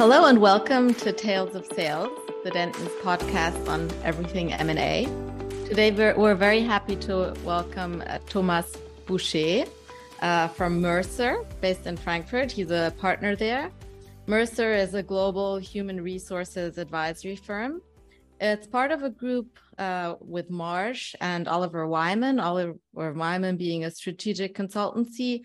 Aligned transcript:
Hello 0.00 0.24
and 0.24 0.40
welcome 0.40 0.94
to 0.94 1.12
Tales 1.12 1.54
of 1.54 1.66
Sales, 1.66 2.08
the 2.42 2.50
Dentons 2.50 2.88
podcast 3.02 3.68
on 3.68 3.90
everything 4.02 4.50
M&A. 4.50 5.04
Today 5.66 5.90
we're, 5.90 6.16
we're 6.16 6.34
very 6.34 6.62
happy 6.62 6.96
to 6.96 7.34
welcome 7.44 8.02
uh, 8.06 8.16
Thomas 8.26 8.74
Bouchez 9.04 9.68
uh, 10.22 10.48
from 10.48 10.80
Mercer, 10.80 11.44
based 11.60 11.86
in 11.86 11.98
Frankfurt. 11.98 12.50
He's 12.50 12.70
a 12.70 12.94
partner 12.96 13.36
there. 13.36 13.70
Mercer 14.26 14.72
is 14.72 14.94
a 14.94 15.02
global 15.02 15.58
human 15.58 16.02
resources 16.02 16.78
advisory 16.78 17.36
firm. 17.36 17.82
It's 18.40 18.66
part 18.66 18.92
of 18.92 19.02
a 19.02 19.10
group 19.10 19.58
uh, 19.76 20.14
with 20.18 20.48
Marsh 20.48 21.14
and 21.20 21.46
Oliver 21.46 21.86
Wyman, 21.86 22.40
Oliver 22.40 22.78
Wyman 22.94 23.58
being 23.58 23.84
a 23.84 23.90
strategic 23.90 24.54
consultancy 24.56 25.42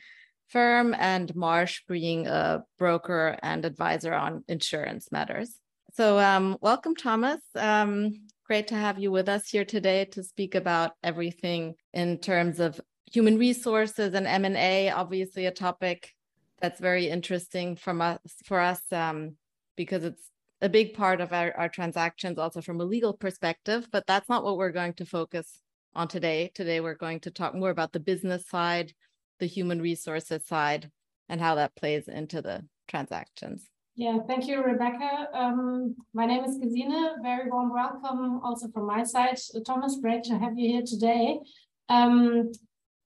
firm 0.50 0.96
and 0.98 1.36
Marsh 1.36 1.82
being 1.88 2.28
a 2.28 2.64
broker 2.78 3.38
and 3.42 3.66
advisor 3.66 4.14
on 4.14 4.44
insurance 4.48 5.12
matters. 5.12 5.56
So, 5.94 6.20
um, 6.20 6.58
welcome, 6.62 6.96
Thomas. 6.96 7.42
Um, 7.56 8.28
great 8.46 8.68
to 8.68 8.76
have 8.76 9.00
you 9.00 9.12
with 9.12 9.30
us 9.30 9.50
here 9.50 9.66
today 9.66 10.06
to 10.06 10.24
speak 10.24 10.56
about 10.56 10.92
everything 11.04 11.76
in 11.94 12.20
terms 12.20 12.60
of 12.60 12.80
human 13.12 13.38
resources 13.38 14.14
and 14.14 14.28
M&A, 14.28 14.92
obviously 14.92 15.46
a 15.46 15.52
topic 15.52 16.12
that's 16.60 16.80
very 16.80 17.08
interesting 17.08 17.76
from 17.76 18.02
us, 18.02 18.20
for 18.46 18.60
us 18.60 18.82
um, 18.92 19.36
because 19.76 20.04
it's 20.04 20.30
a 20.62 20.70
big 20.70 20.94
part 20.94 21.22
of 21.22 21.34
our, 21.34 21.54
our 21.58 21.70
transactions 21.70 22.38
also 22.38 22.62
from 22.62 22.82
a 22.82 22.86
legal 22.86 23.14
perspective, 23.14 23.88
but 23.92 24.06
that's 24.08 24.30
not 24.30 24.44
what 24.44 24.58
we're 24.58 24.72
going 24.72 24.94
to 24.94 25.06
focus 25.06 25.62
on 25.94 26.08
today. 26.08 26.52
Today, 26.54 26.80
we're 26.82 26.96
going 26.96 27.20
to 27.22 27.32
talk 27.32 27.56
more 27.56 27.70
about 27.70 27.94
the 27.94 28.00
business 28.00 28.48
side, 28.48 28.94
the 29.40 29.46
human 29.46 29.82
resources 29.82 30.46
side 30.46 30.92
and 31.30 31.42
how 31.42 31.56
that 31.56 31.76
plays 31.76 32.08
into 32.08 32.42
the 32.42 32.66
transactions. 32.88 33.70
Yeah, 33.96 34.20
thank 34.28 34.48
you, 34.48 34.62
Rebekka. 34.62 35.34
Um, 35.34 35.96
my 36.14 36.26
name 36.26 36.44
is 36.44 36.58
Gesine. 36.58 37.22
Very 37.24 37.50
warm 37.50 37.72
welcome 37.72 38.42
also 38.44 38.68
from 38.70 38.88
my 38.88 39.04
side. 39.04 39.40
Thomas, 39.66 39.98
great 40.02 40.24
to 40.26 40.38
have 40.38 40.58
you 40.58 40.70
here 40.74 40.84
today. 40.86 41.40
Um, 41.88 42.52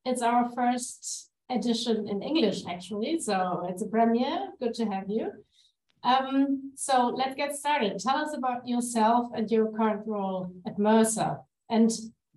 it's 0.05 0.23
our 0.23 0.49
first 0.49 1.29
edition 1.49 2.07
in 2.07 2.23
English, 2.23 2.63
actually, 2.67 3.19
so 3.19 3.67
it's 3.69 3.83
a 3.83 3.87
premiere. 3.87 4.47
Good 4.59 4.73
to 4.75 4.85
have 4.85 5.05
you. 5.07 5.31
Um, 6.03 6.71
so 6.75 7.07
let's 7.07 7.35
get 7.35 7.55
started. 7.55 7.99
Tell 7.99 8.17
us 8.17 8.35
about 8.35 8.67
yourself 8.67 9.29
and 9.35 9.49
your 9.51 9.71
current 9.71 10.07
role 10.07 10.51
at 10.65 10.79
Mercer. 10.79 11.37
And 11.69 11.91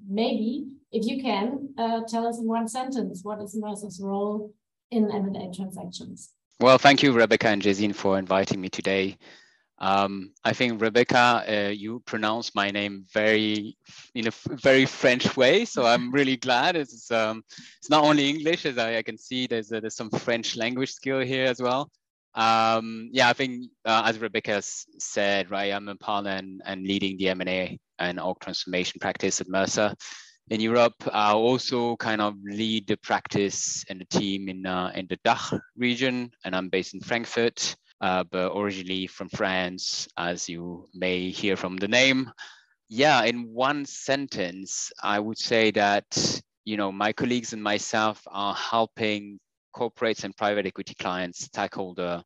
maybe 0.06 0.67
if 0.93 1.07
you 1.07 1.23
can, 1.23 1.75
uh, 1.79 2.03
tell 2.07 2.27
us 2.27 2.39
in 2.39 2.47
one 2.47 2.69
sentence, 2.69 3.21
what 3.23 3.41
is 3.41 3.57
Mercer's 3.57 4.01
role 4.01 4.53
in 4.91 5.11
M&A 5.11 5.53
transactions? 5.55 6.31
Well, 6.61 6.79
thank 6.79 7.03
you, 7.03 7.12
Rebekka 7.12 7.47
and 7.47 7.62
Gesine, 7.62 7.95
for 7.95 8.19
inviting 8.19 8.61
me 8.61 8.69
today. 8.69 9.17
Um, 9.79 10.33
I 10.45 10.53
think 10.53 10.81
Rebekka, 10.81 11.69
uh, 11.69 11.70
you 11.70 12.01
pronounce 12.07 12.55
my 12.55 12.70
name 12.70 13.05
very 13.13 13.77
in 14.15 14.29
a 14.29 14.33
very 14.48 14.87
French 14.87 15.37
way, 15.37 15.65
so 15.65 15.85
I'm 15.85 16.13
really 16.19 16.37
glad. 16.37 16.77
It's 16.77 17.11
um, 17.11 17.43
it's 17.79 17.91
not 17.91 18.05
only 18.05 18.29
English, 18.29 18.65
as 18.65 18.79
I, 18.79 18.98
I 18.98 19.03
can 19.03 19.19
see. 19.19 19.48
There's 19.48 19.73
uh, 19.73 19.81
there's 19.81 19.97
some 19.97 20.11
French 20.11 20.57
language 20.57 20.93
skill 20.93 21.20
here 21.20 21.47
as 21.47 21.61
well. 21.61 21.91
Um, 22.35 23.11
yeah, 23.13 23.29
I 23.29 23.33
think 23.33 23.70
uh, 23.85 24.03
as 24.05 24.19
Rebekka 24.19 24.63
said, 24.98 25.51
right, 25.51 25.73
I'm 25.73 25.89
a 25.89 25.97
partner 25.97 26.31
and, 26.31 26.63
and 26.65 26.87
leading 26.87 27.19
the 27.19 27.31
M&A 27.31 27.79
and 27.98 28.20
org 28.20 28.39
transformation 28.41 29.01
practice 29.01 29.41
at 29.41 29.48
Mercer 29.48 29.95
in 30.53 30.61
Europe. 30.61 31.03
I 31.11 31.33
also 31.33 31.97
kind 31.97 32.20
of 32.20 32.34
lead 32.45 32.86
the 32.86 32.98
practice 32.98 33.86
and 33.89 33.98
the 33.98 34.05
team 34.05 34.50
in 34.50 34.67
uh, 34.67 34.92
in 34.95 35.06
the 35.08 35.19
DACH 35.25 35.55
region, 35.77 36.31
and 36.45 36.55
I'm 36.55 36.69
based 36.69 36.92
in 36.92 37.00
Frankfurt, 37.00 37.75
uh, 38.03 38.25
but 38.31 38.53
originally 38.55 39.06
from 39.06 39.30
France, 39.30 40.06
as 40.19 40.50
you 40.50 40.89
may 40.92 41.30
hear 41.30 41.56
from 41.56 41.78
the 41.78 41.89
name. 41.89 42.30
Yeah, 42.90 43.24
in 43.24 43.55
one 43.55 43.86
sentence, 43.86 44.92
I 45.02 45.18
would 45.18 45.39
say 45.39 45.70
that 45.70 46.07
you 46.67 46.77
know 46.77 46.92
my 46.92 47.13
colleagues 47.14 47.55
and 47.55 47.63
myself 47.63 48.20
are 48.27 48.55
helping 48.55 49.40
corporates 49.74 50.24
and 50.24 50.36
private 50.36 50.67
equity 50.67 50.95
clients 50.95 51.48
tackle 51.48 51.95
the 51.95 52.23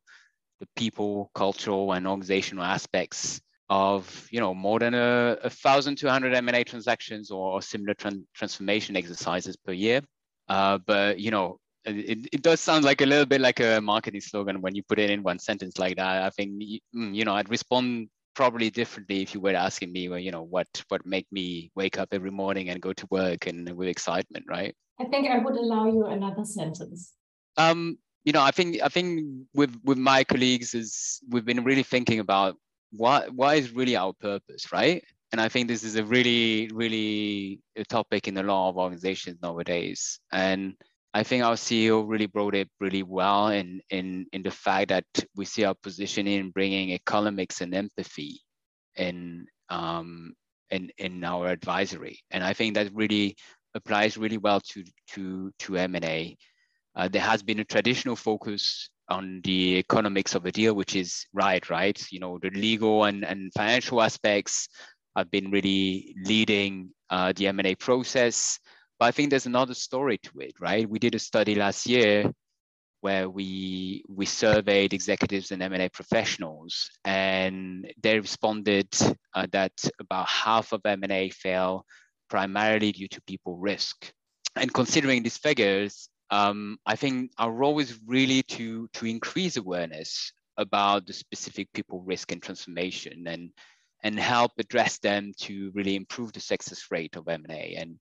the 0.59 0.67
people, 0.75 1.31
cultural, 1.33 1.93
and 1.93 2.05
organizational 2.05 2.65
aspects 2.65 3.39
of 3.69 4.27
you 4.31 4.39
know 4.39 4.53
more 4.53 4.79
than 4.79 4.93
a, 4.93 5.37
a 5.43 5.49
thousand 5.49 5.97
two 5.97 6.07
hundred 6.07 6.33
M&A 6.33 6.63
transactions 6.63 7.31
or, 7.31 7.61
similar 7.61 7.93
tran- 7.93 8.23
transformation 8.33 8.95
exercises 8.95 9.55
per 9.57 9.73
year. 9.73 10.01
Uh, 10.47 10.77
but 10.85 11.19
you 11.19 11.31
know 11.31 11.59
it, 11.85 12.27
it 12.31 12.41
does 12.41 12.59
sound 12.59 12.83
like 12.83 13.01
a 13.01 13.05
little 13.05 13.25
bit 13.25 13.41
like 13.41 13.59
a 13.59 13.79
marketing 13.81 14.21
slogan 14.21 14.61
when 14.61 14.75
you 14.75 14.83
put 14.83 14.99
it 14.99 15.09
in 15.09 15.23
one 15.23 15.39
sentence 15.39 15.77
like 15.77 15.97
that. 15.97 16.23
I 16.23 16.29
think 16.29 16.51
mm, 16.95 17.15
you 17.15 17.25
know 17.25 17.33
I'd 17.33 17.49
respond 17.49 18.09
probably 18.37 18.69
differently 18.69 19.23
if 19.23 19.33
you 19.33 19.41
were 19.41 19.55
asking 19.55 19.91
me 19.91 20.07
well, 20.07 20.19
you 20.19 20.31
know 20.31 20.43
what 20.43 20.67
what 20.89 21.03
make 21.05 21.25
me 21.31 21.71
wake 21.75 21.97
up 21.97 22.09
every 22.11 22.29
morning 22.29 22.69
and 22.69 22.79
go 22.79 22.93
to 22.93 23.07
work 23.09 23.47
and 23.47 23.67
with 23.75 23.87
excitement 23.87 24.45
right 24.47 24.75
i 24.99 25.05
think 25.05 25.27
i 25.27 25.39
would 25.39 25.55
allow 25.55 25.87
you 25.87 26.05
another 26.05 26.45
sentence 26.45 27.13
um 27.57 27.97
you 28.25 28.31
know 28.31 28.43
i 28.43 28.51
think 28.51 28.77
i 28.83 28.89
think 28.89 29.25
with 29.55 29.75
with 29.83 29.97
my 29.97 30.23
colleagues 30.23 30.75
is 30.75 31.19
we've 31.31 31.45
been 31.45 31.63
really 31.63 31.81
thinking 31.81 32.19
about 32.19 32.55
what 32.91 33.33
what 33.33 33.57
is 33.57 33.71
really 33.71 33.95
our 33.95 34.13
purpose, 34.13 34.71
right? 34.71 35.03
And 35.31 35.41
I 35.41 35.49
think 35.49 35.67
this 35.67 35.83
is 35.83 35.95
a 35.95 36.03
really, 36.03 36.69
really 36.73 37.59
a 37.75 37.83
topic 37.83 38.27
in 38.27 38.37
a 38.37 38.43
lot 38.43 38.69
of 38.69 38.77
organizations 38.77 39.39
nowadays. 39.41 40.19
And 40.31 40.75
I 41.13 41.23
think 41.23 41.43
our 41.43 41.55
CEO 41.55 42.07
really 42.07 42.27
brought 42.27 42.55
it 42.55 42.69
really 42.79 43.03
well 43.03 43.49
in 43.49 43.81
in 43.89 44.27
in 44.31 44.43
the 44.43 44.51
fact 44.51 44.89
that 44.89 45.05
we 45.35 45.45
see 45.45 45.65
our 45.65 45.75
position 45.75 46.27
in 46.27 46.51
bringing 46.51 46.91
economics 46.91 47.61
and 47.61 47.73
empathy 47.73 48.41
in 48.95 49.47
um 49.69 50.33
in 50.69 50.91
in 50.97 51.23
our 51.23 51.47
advisory. 51.47 52.19
And 52.31 52.43
I 52.43 52.53
think 52.53 52.75
that 52.75 52.93
really 52.93 53.35
applies 53.73 54.17
really 54.17 54.37
well 54.37 54.61
to 54.71 54.83
to 55.13 55.51
to 55.59 55.77
M&A. 55.77 56.37
Uh, 56.95 57.07
there 57.07 57.21
has 57.21 57.43
been 57.43 57.59
a 57.59 57.65
traditional 57.65 58.15
focus 58.15 58.89
on 59.09 59.41
the 59.43 59.77
economics 59.77 60.35
of 60.35 60.43
the 60.43 60.51
deal, 60.51 60.73
which 60.73 60.95
is 60.95 61.25
right, 61.33 61.69
right? 61.69 62.01
You 62.11 62.19
know, 62.19 62.39
the 62.41 62.49
legal 62.49 63.05
and, 63.05 63.23
and 63.23 63.51
financial 63.53 64.01
aspects 64.01 64.67
have 65.15 65.31
been 65.31 65.49
really 65.49 66.15
leading 66.23 66.91
uh, 67.09 67.33
the 67.35 67.47
M&A 67.47 67.75
process. 67.75 68.59
But 68.99 69.05
I 69.05 69.11
think 69.11 69.29
there's 69.29 69.45
another 69.45 69.73
story 69.73 70.17
to 70.19 70.39
it, 70.39 70.53
right? 70.59 70.89
We 70.89 70.99
did 70.99 71.15
a 71.15 71.19
study 71.19 71.55
last 71.55 71.87
year 71.87 72.31
where 73.01 73.29
we 73.29 74.03
we 74.09 74.25
surveyed 74.25 74.93
executives 74.93 75.51
and 75.51 75.61
M&A 75.61 75.89
professionals, 75.89 76.89
and 77.05 77.85
they 78.01 78.19
responded 78.19 78.87
uh, 79.35 79.47
that 79.51 79.71
about 79.99 80.27
half 80.27 80.73
of 80.73 80.81
M&A 80.83 81.29
fail 81.29 81.85
primarily 82.29 82.91
due 82.91 83.07
to 83.07 83.21
people 83.21 83.57
risk. 83.57 84.11
And 84.55 84.73
considering 84.73 85.21
these 85.23 85.37
figures, 85.37 86.09
um, 86.29 86.77
I 86.85 86.95
think 86.95 87.31
our 87.37 87.51
role 87.51 87.79
is 87.79 87.99
really 88.05 88.43
to 88.43 88.87
to 88.93 89.05
increase 89.05 89.57
awareness 89.57 90.31
about 90.57 91.05
the 91.05 91.13
specific 91.13 91.71
people 91.73 92.01
risk 92.01 92.31
and 92.31 92.41
transformation 92.41 93.27
and 93.27 93.51
and 94.03 94.19
help 94.19 94.51
address 94.59 94.99
them 94.99 95.31
to 95.39 95.71
really 95.73 95.95
improve 95.95 96.31
the 96.33 96.39
success 96.39 96.85
rate 96.91 97.15
of 97.15 97.27
M&A. 97.27 97.75
And 97.77 97.99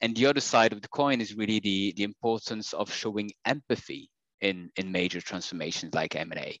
and 0.00 0.16
the 0.16 0.26
other 0.26 0.40
side 0.40 0.72
of 0.72 0.82
the 0.82 0.88
coin 0.88 1.20
is 1.20 1.34
really 1.34 1.60
the 1.60 1.92
the 1.96 2.04
importance 2.04 2.72
of 2.72 2.92
showing 2.92 3.30
empathy 3.44 4.10
in 4.40 4.70
in 4.76 4.92
major 4.92 5.20
transformations 5.20 5.94
like 5.94 6.16
M&A. 6.16 6.58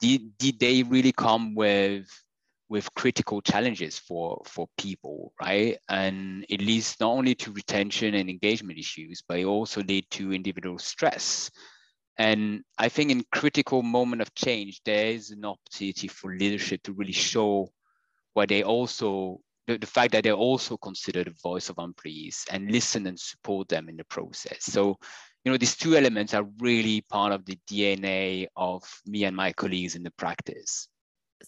Did, 0.00 0.38
did 0.38 0.60
they 0.60 0.84
really 0.84 1.12
come 1.12 1.54
with 1.54 2.06
with 2.68 2.92
critical 2.94 3.40
challenges 3.40 3.98
for 3.98 4.42
for 4.44 4.68
people 4.76 5.32
right? 5.40 5.78
And 5.88 6.44
it 6.48 6.60
leads 6.60 6.96
not 7.00 7.10
only 7.10 7.34
to 7.36 7.52
retention 7.52 8.14
and 8.14 8.28
engagement 8.28 8.78
issues 8.78 9.22
but 9.26 9.38
it 9.38 9.44
also 9.44 9.82
lead 9.82 10.06
to 10.12 10.32
individual 10.32 10.78
stress. 10.78 11.50
And 12.18 12.62
i 12.78 12.88
think 12.88 13.10
in 13.10 13.24
critical 13.32 13.82
moment 13.82 14.22
of 14.22 14.34
change 14.34 14.80
there 14.84 15.08
is 15.08 15.30
an 15.30 15.44
opportunity 15.44 16.08
for 16.08 16.34
leadership 16.34 16.82
to 16.82 16.92
really 16.92 17.12
show 17.12 17.70
what 18.34 18.48
they 18.48 18.62
also 18.62 19.40
the, 19.66 19.78
the 19.78 19.86
fact 19.86 20.12
that 20.12 20.24
they 20.24 20.32
also 20.32 20.76
consider 20.76 21.24
the 21.24 21.34
voice 21.42 21.68
of 21.68 21.78
employees 21.78 22.44
and 22.50 22.70
listen 22.70 23.06
and 23.06 23.20
support 23.20 23.68
them 23.68 23.88
in 23.88 23.96
the 23.96 24.04
process. 24.04 24.64
So 24.64 24.96
you 25.44 25.52
know 25.52 25.58
these 25.58 25.76
two 25.76 25.96
elements 25.96 26.34
are 26.34 26.44
really 26.58 27.00
part 27.08 27.32
of 27.32 27.44
the 27.46 27.58
dna 27.70 28.46
of 28.56 28.82
me 29.06 29.24
and 29.24 29.36
my 29.36 29.52
colleagues 29.52 29.94
in 29.94 30.02
the 30.02 30.10
practice 30.10 30.88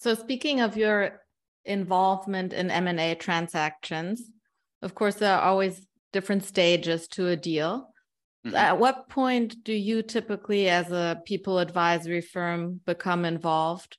so 0.01 0.15
speaking 0.15 0.61
of 0.61 0.79
your 0.79 1.21
involvement 1.67 2.55
in 2.55 2.71
M&A 2.71 3.15
transactions, 3.17 4.23
of 4.81 4.95
course 4.95 5.17
there 5.17 5.35
are 5.35 5.43
always 5.43 5.87
different 6.11 6.45
stages 6.45 7.07
to 7.09 7.29
a 7.29 7.37
deal. 7.37 7.93
Mm-hmm. 8.47 8.57
At 8.57 8.79
what 8.79 9.11
point 9.11 9.63
do 9.63 9.75
you 9.75 10.03
typically 10.03 10.71
as 10.71 10.91
a 10.91 11.21
people 11.27 11.59
advisory 11.59 12.23
firm 12.23 12.81
become 12.87 13.27
involved? 13.27 13.99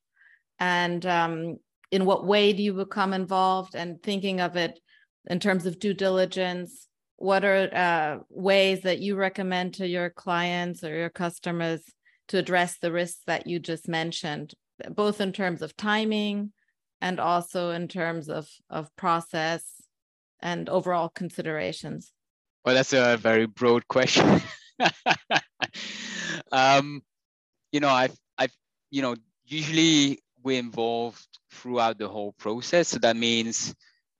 And 0.57 1.05
um, 1.05 1.57
in 1.91 2.05
what 2.05 2.25
way 2.25 2.51
do 2.53 2.63
you 2.63 2.73
become 2.73 3.13
involved 3.13 3.75
and 3.75 4.01
thinking 4.01 4.41
of 4.41 4.55
it 4.55 4.79
in 5.27 5.39
terms 5.39 5.67
of 5.67 5.77
due 5.77 5.93
diligence? 5.93 6.87
What 7.17 7.45
are 7.45 7.69
uh, 7.71 8.23
ways 8.31 8.81
that 8.81 9.01
you 9.01 9.15
recommend 9.15 9.75
to 9.75 9.87
your 9.87 10.09
clients 10.09 10.83
or 10.83 10.95
your 10.95 11.11
customers 11.11 11.83
to 12.29 12.39
address 12.39 12.79
the 12.79 12.91
risks 12.91 13.21
that 13.27 13.45
you 13.45 13.59
just 13.59 13.87
mentioned? 13.87 14.55
Both 14.89 15.21
in 15.21 15.33
terms 15.33 15.61
of 15.61 15.75
timing 15.77 16.51
and 17.01 17.19
also 17.19 17.71
in 17.71 17.87
terms 17.87 18.29
of 18.29 18.49
of 18.69 18.95
process 18.95 19.81
and 20.41 20.69
overall 20.69 21.09
considerations? 21.09 22.13
Well, 22.65 22.75
that's 22.75 22.93
a 22.93 23.17
very 23.17 23.47
broad 23.47 23.87
question. 23.87 24.41
um, 26.51 27.01
you 27.71 27.79
know, 27.79 27.89
I've, 27.89 28.15
I've, 28.37 28.53
you 28.91 29.01
know, 29.01 29.15
usually 29.45 30.19
we're 30.43 30.59
involved 30.59 31.25
throughout 31.51 31.97
the 31.97 32.07
whole 32.07 32.33
process. 32.33 32.89
So 32.89 32.99
that 32.99 33.15
means, 33.15 33.73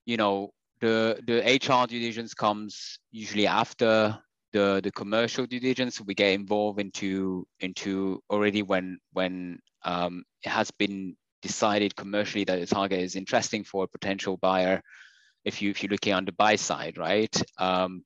you 0.06 0.16
know, 0.16 0.50
the 0.80 1.20
the 1.24 1.38
HR 1.40 1.86
due 1.86 2.00
diligence 2.00 2.34
comes 2.34 2.98
usually 3.12 3.46
after 3.46 4.18
the 4.52 4.80
the 4.82 4.90
commercial 4.90 5.46
due 5.46 5.60
diligence. 5.60 6.00
We 6.00 6.14
get 6.14 6.32
involved 6.32 6.80
into 6.80 7.46
into 7.60 8.20
already 8.28 8.62
when 8.62 8.98
when 9.12 9.60
um, 9.84 10.24
it 10.42 10.48
has 10.48 10.70
been 10.70 11.16
decided 11.42 11.96
commercially 11.96 12.44
that 12.44 12.60
the 12.60 12.66
target 12.66 13.00
is 13.00 13.16
interesting 13.16 13.64
for 13.64 13.84
a 13.84 13.88
potential 13.88 14.36
buyer. 14.36 14.80
If 15.44 15.60
you 15.60 15.70
if 15.70 15.82
you're 15.82 15.90
looking 15.90 16.14
on 16.14 16.24
the 16.24 16.32
buy 16.32 16.56
side, 16.56 16.98
right? 16.98 17.34
Um, 17.58 18.04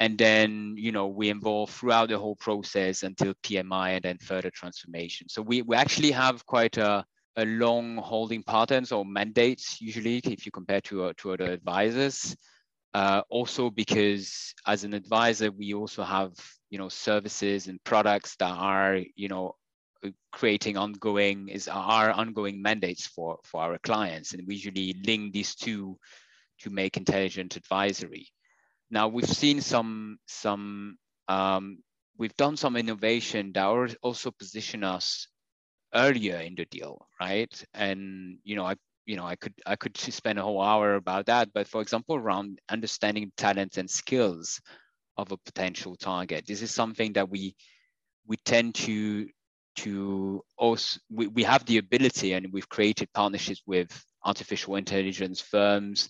and 0.00 0.16
then 0.16 0.74
you 0.76 0.92
know 0.92 1.08
we 1.08 1.30
involve 1.30 1.70
throughout 1.70 2.10
the 2.10 2.18
whole 2.18 2.36
process 2.36 3.02
until 3.02 3.34
PMI 3.42 3.96
and 3.96 4.02
then 4.02 4.18
further 4.18 4.50
transformation. 4.50 5.28
So 5.28 5.42
we 5.42 5.62
we 5.62 5.76
actually 5.76 6.12
have 6.12 6.44
quite 6.46 6.76
a 6.76 7.04
a 7.36 7.44
long 7.44 7.96
holding 7.96 8.42
patterns 8.42 8.90
or 8.90 9.04
mandates 9.04 9.80
usually 9.80 10.18
if 10.18 10.44
you 10.44 10.52
compare 10.52 10.80
to 10.82 11.04
uh, 11.04 11.12
to 11.18 11.32
other 11.32 11.50
advisors. 11.52 12.36
Uh, 12.94 13.22
also 13.28 13.70
because 13.70 14.54
as 14.66 14.82
an 14.82 14.94
advisor 14.94 15.50
we 15.52 15.74
also 15.74 16.02
have 16.02 16.32
you 16.70 16.78
know 16.78 16.88
services 16.88 17.68
and 17.68 17.82
products 17.84 18.34
that 18.36 18.50
are 18.50 18.98
you 19.14 19.28
know 19.28 19.54
creating 20.32 20.76
ongoing 20.76 21.48
is 21.48 21.68
our 21.68 22.10
ongoing 22.10 22.62
mandates 22.62 23.06
for 23.06 23.38
for 23.44 23.62
our 23.62 23.78
clients. 23.78 24.32
And 24.32 24.46
we 24.46 24.54
usually 24.54 24.94
link 25.04 25.32
these 25.32 25.54
two 25.54 25.98
to 26.60 26.70
make 26.70 26.96
intelligent 26.96 27.56
advisory. 27.56 28.28
Now 28.90 29.08
we've 29.08 29.28
seen 29.28 29.60
some 29.60 30.18
some 30.26 30.98
um, 31.28 31.78
we've 32.16 32.36
done 32.36 32.56
some 32.56 32.76
innovation 32.76 33.52
that 33.54 33.96
also 34.02 34.30
position 34.30 34.84
us 34.84 35.28
earlier 35.94 36.36
in 36.36 36.54
the 36.54 36.64
deal 36.66 37.06
right? 37.20 37.64
And 37.74 38.38
you 38.44 38.56
know 38.56 38.64
i 38.64 38.76
you 39.06 39.16
know 39.16 39.24
i 39.24 39.36
could 39.36 39.54
i 39.64 39.74
could 39.74 39.96
spend 39.96 40.38
a 40.38 40.42
whole 40.42 40.62
hour 40.62 40.94
about 40.94 41.26
that. 41.26 41.52
But 41.52 41.68
for 41.68 41.80
example 41.82 42.16
around 42.16 42.60
understanding 42.68 43.32
talents 43.36 43.78
and 43.78 43.90
skills 43.90 44.60
of 45.16 45.32
a 45.32 45.36
potential 45.38 45.96
target. 45.96 46.46
This 46.46 46.62
is 46.62 46.70
something 46.70 47.14
that 47.14 47.28
we 47.28 47.56
we 48.26 48.36
tend 48.36 48.74
to 48.74 49.26
to 49.82 50.42
also 50.56 50.98
we, 51.10 51.26
we 51.28 51.42
have 51.42 51.64
the 51.66 51.78
ability 51.78 52.32
and 52.32 52.52
we've 52.52 52.68
created 52.68 53.12
partnerships 53.12 53.62
with 53.66 53.90
artificial 54.24 54.76
intelligence 54.76 55.40
firms 55.40 56.08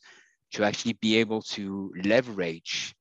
to 0.53 0.65
actually 0.65 0.95
be 0.95 1.19
able 1.19 1.43
to 1.43 1.93
leverage 2.05 2.95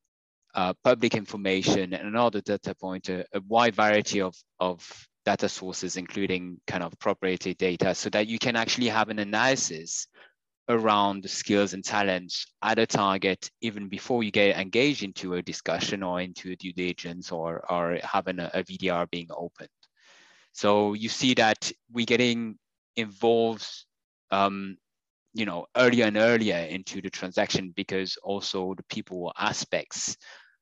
uh, 0.56 0.74
public 0.84 1.16
information 1.16 1.94
and 1.94 2.08
another 2.08 2.42
data 2.42 2.74
point, 2.76 3.10
a, 3.10 3.24
a, 3.34 3.42
wide 3.48 3.76
variety 3.76 4.22
of, 4.22 4.36
of 4.60 5.08
data 5.24 5.48
sources, 5.48 5.98
including 5.98 6.58
kind 6.66 6.84
of 6.84 6.98
proprietary 7.00 7.54
data, 7.54 7.94
so 7.94 8.10
that 8.10 8.28
you 8.28 8.40
can 8.40 8.56
actually 8.56 8.88
have 8.88 9.10
an 9.10 9.20
analysis 9.20 10.08
around 10.70 11.24
the 11.24 11.30
skills 11.30 11.74
and 11.74 11.86
talents 11.86 12.48
at 12.62 12.80
a 12.80 12.86
target 12.86 13.50
even 13.62 13.88
before 13.88 14.24
you 14.24 14.32
get 14.32 14.58
engaged 14.58 15.04
into 15.04 15.36
a 15.36 15.42
discussion 15.42 16.04
or 16.04 16.20
into 16.20 16.52
a 16.52 16.56
due 16.56 16.74
diligence 16.74 17.32
or, 17.32 17.64
or 17.72 18.00
having 18.04 18.40
a, 18.40 18.50
a 18.54 18.64
VDR 18.64 19.10
being 19.10 19.28
opened. 19.30 19.70
So 20.58 20.94
you 20.94 21.08
see 21.08 21.36
that 21.36 21.72
we're 21.92 22.08
getting 22.08 22.58
involved, 22.96 23.68
um, 24.32 24.78
you 25.36 25.46
know, 25.46 25.68
earlier 25.76 26.06
and 26.06 26.18
earlier 26.18 26.58
into 26.58 27.00
the 27.00 27.12
transaction 27.12 27.74
because 27.76 28.18
also 28.24 28.74
the 28.74 28.82
people 28.90 29.32
aspects 29.38 30.18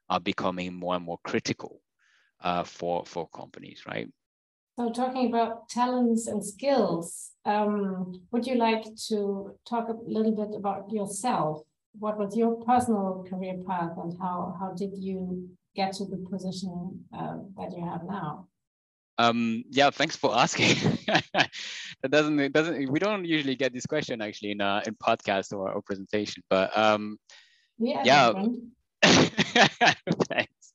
are 0.09 0.19
becoming 0.19 0.73
more 0.73 0.95
and 0.95 1.05
more 1.05 1.19
critical 1.23 1.79
uh, 2.41 2.65
for 2.65 3.05
for 3.05 3.29
companies, 3.29 3.83
right? 3.87 4.09
So 4.77 4.91
talking 4.91 5.29
about 5.29 5.69
talents 5.69 6.27
and 6.27 6.43
skills, 6.45 7.31
um, 7.45 8.21
would 8.31 8.45
you 8.45 8.55
like 8.55 8.83
to 9.07 9.55
talk 9.65 9.87
a 9.87 9.95
little 10.05 10.35
bit 10.35 10.53
about 10.59 10.91
yourself? 10.91 11.61
What 11.97 12.17
was 12.17 12.35
your 12.35 12.57
personal 12.65 13.25
career 13.29 13.63
path, 13.65 13.93
and 13.95 14.11
how 14.19 14.57
how 14.59 14.73
did 14.73 14.91
you 14.93 15.51
get 15.73 15.93
to 15.93 16.05
the 16.05 16.17
position 16.29 17.05
uh, 17.17 17.37
that 17.55 17.71
you 17.71 17.81
have 17.81 18.03
now? 18.03 18.49
Um, 19.17 19.63
yeah, 19.69 19.89
thanks 19.91 20.15
for 20.15 20.35
asking. 20.35 20.75
that 21.07 22.09
doesn't 22.09 22.39
it 22.39 22.53
doesn't 22.53 22.91
we 22.91 22.99
don't 22.99 23.25
usually 23.25 23.55
get 23.55 23.73
this 23.73 23.85
question 23.85 24.21
actually 24.21 24.51
in 24.51 24.61
uh, 24.61 24.81
in 24.85 24.95
podcast 24.95 25.53
or, 25.53 25.71
or 25.71 25.81
presentation, 25.81 26.43
but 26.49 26.75
um, 26.77 27.17
yeah, 27.77 28.03
yeah. 28.03 28.33
thanks. 30.29 30.73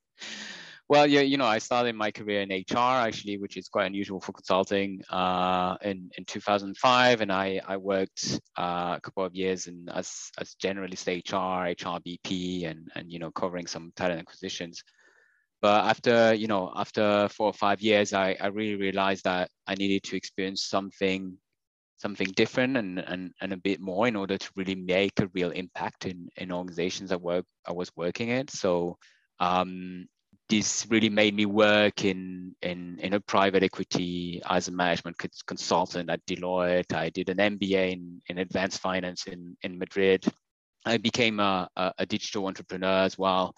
Well, 0.90 1.06
yeah, 1.06 1.20
you 1.20 1.36
know, 1.36 1.46
I 1.46 1.58
started 1.58 1.94
my 1.94 2.10
career 2.10 2.40
in 2.40 2.50
HR 2.50 2.98
actually, 3.06 3.38
which 3.38 3.56
is 3.56 3.68
quite 3.68 3.86
unusual 3.86 4.20
for 4.20 4.32
consulting. 4.32 5.02
Uh, 5.08 5.76
in 5.82 6.10
in 6.18 6.24
2005, 6.24 7.20
and 7.20 7.30
I 7.30 7.60
I 7.64 7.76
worked 7.76 8.40
uh, 8.56 8.96
a 8.96 9.00
couple 9.00 9.24
of 9.24 9.34
years 9.34 9.68
in 9.68 9.88
as 9.88 10.32
as 10.38 10.56
generalist 10.60 11.06
HR, 11.06 11.68
HR 11.70 12.00
BP, 12.00 12.68
and 12.68 12.90
and 12.96 13.12
you 13.12 13.20
know 13.20 13.30
covering 13.30 13.68
some 13.68 13.92
talent 13.94 14.18
acquisitions 14.18 14.82
but 15.60 15.84
after 15.84 16.34
you 16.34 16.46
know 16.46 16.72
after 16.74 17.28
four 17.28 17.46
or 17.46 17.52
five 17.52 17.80
years 17.80 18.12
i, 18.12 18.36
I 18.40 18.48
really 18.48 18.76
realized 18.76 19.24
that 19.24 19.50
i 19.66 19.74
needed 19.74 20.02
to 20.04 20.16
experience 20.16 20.64
something 20.64 21.36
something 22.00 22.28
different 22.34 22.78
and, 22.78 22.98
and, 22.98 23.32
and 23.42 23.52
a 23.52 23.58
bit 23.58 23.78
more 23.78 24.08
in 24.08 24.16
order 24.16 24.38
to 24.38 24.50
really 24.56 24.74
make 24.74 25.20
a 25.20 25.28
real 25.34 25.50
impact 25.50 26.06
in, 26.06 26.28
in 26.36 26.50
organizations 26.50 27.12
I 27.12 27.16
work 27.16 27.44
I 27.66 27.72
was 27.72 27.90
working 27.94 28.30
at. 28.32 28.50
So 28.50 28.96
um, 29.38 30.06
this 30.48 30.86
really 30.88 31.10
made 31.10 31.34
me 31.34 31.44
work 31.44 32.04
in, 32.06 32.56
in, 32.62 32.98
in 33.00 33.12
a 33.12 33.20
private 33.20 33.62
equity 33.62 34.40
as 34.48 34.68
a 34.68 34.72
management 34.72 35.16
consultant 35.46 36.08
at 36.08 36.24
Deloitte. 36.24 36.94
I 36.94 37.10
did 37.10 37.28
an 37.28 37.36
MBA 37.36 37.92
in, 37.92 38.20
in 38.28 38.38
advanced 38.38 38.80
finance 38.80 39.26
in, 39.26 39.56
in 39.62 39.78
Madrid. 39.78 40.24
I 40.86 40.96
became 40.96 41.38
a, 41.38 41.68
a 41.76 42.06
digital 42.06 42.46
entrepreneur 42.46 43.04
as 43.04 43.18
well 43.18 43.54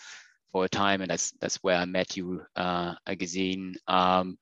for 0.52 0.64
a 0.64 0.69
time, 0.69 1.00
and 1.00 1.10
that's 1.10 1.32
that's 1.40 1.56
where 1.56 1.76
I 1.76 1.84
met 1.84 2.16
you, 2.16 2.43
uh, 2.56 2.94
Gesine. 3.08 3.75
Um, 3.88 4.38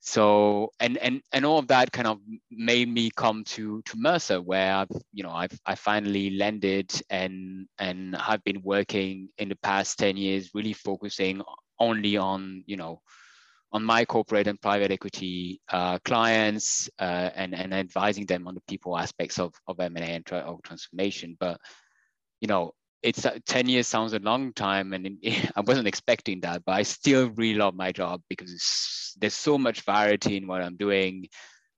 so 0.00 0.70
and 0.80 0.96
and 0.96 1.20
and 1.32 1.44
all 1.44 1.58
of 1.58 1.68
that 1.68 1.92
kind 1.92 2.08
of 2.08 2.20
made 2.50 2.88
me 2.88 3.10
come 3.14 3.44
to 3.44 3.82
to 3.82 3.96
Mercer, 3.98 4.40
where 4.40 4.74
I've 4.74 4.90
you 5.12 5.22
know 5.22 5.30
I've 5.32 5.58
I 5.66 5.74
finally 5.74 6.30
landed 6.30 6.90
and 7.10 7.66
and 7.78 8.16
have 8.16 8.42
been 8.44 8.62
working 8.62 9.28
in 9.36 9.50
the 9.50 9.56
past 9.56 9.98
ten 9.98 10.16
years, 10.16 10.50
really 10.54 10.72
focusing 10.72 11.42
only 11.78 12.16
on 12.16 12.64
you 12.66 12.76
know 12.76 13.02
on 13.72 13.84
my 13.84 14.04
corporate 14.04 14.48
and 14.48 14.60
private 14.60 14.90
equity 14.90 15.60
uh, 15.68 15.98
clients 16.04 16.88
uh, 16.98 17.30
and 17.34 17.54
and 17.54 17.74
advising 17.74 18.26
them 18.26 18.48
on 18.48 18.54
the 18.54 18.62
people 18.68 18.96
aspects 18.96 19.38
of 19.38 19.54
of 19.66 19.78
M&A 19.80 20.00
and 20.00 20.24
tra- 20.26 20.56
transformation. 20.64 21.36
But 21.38 21.60
you 22.40 22.48
know, 22.48 22.72
it's 23.02 23.24
uh, 23.24 23.38
10 23.46 23.68
years 23.68 23.88
sounds 23.88 24.12
a 24.12 24.18
long 24.18 24.52
time 24.52 24.92
and 24.92 25.18
i 25.56 25.60
wasn't 25.60 25.86
expecting 25.86 26.40
that 26.40 26.62
but 26.64 26.72
i 26.72 26.82
still 26.82 27.30
really 27.30 27.58
love 27.58 27.74
my 27.74 27.92
job 27.92 28.20
because 28.28 29.16
there's 29.18 29.34
so 29.34 29.58
much 29.58 29.82
variety 29.82 30.36
in 30.36 30.46
what 30.46 30.62
i'm 30.62 30.76
doing. 30.76 31.28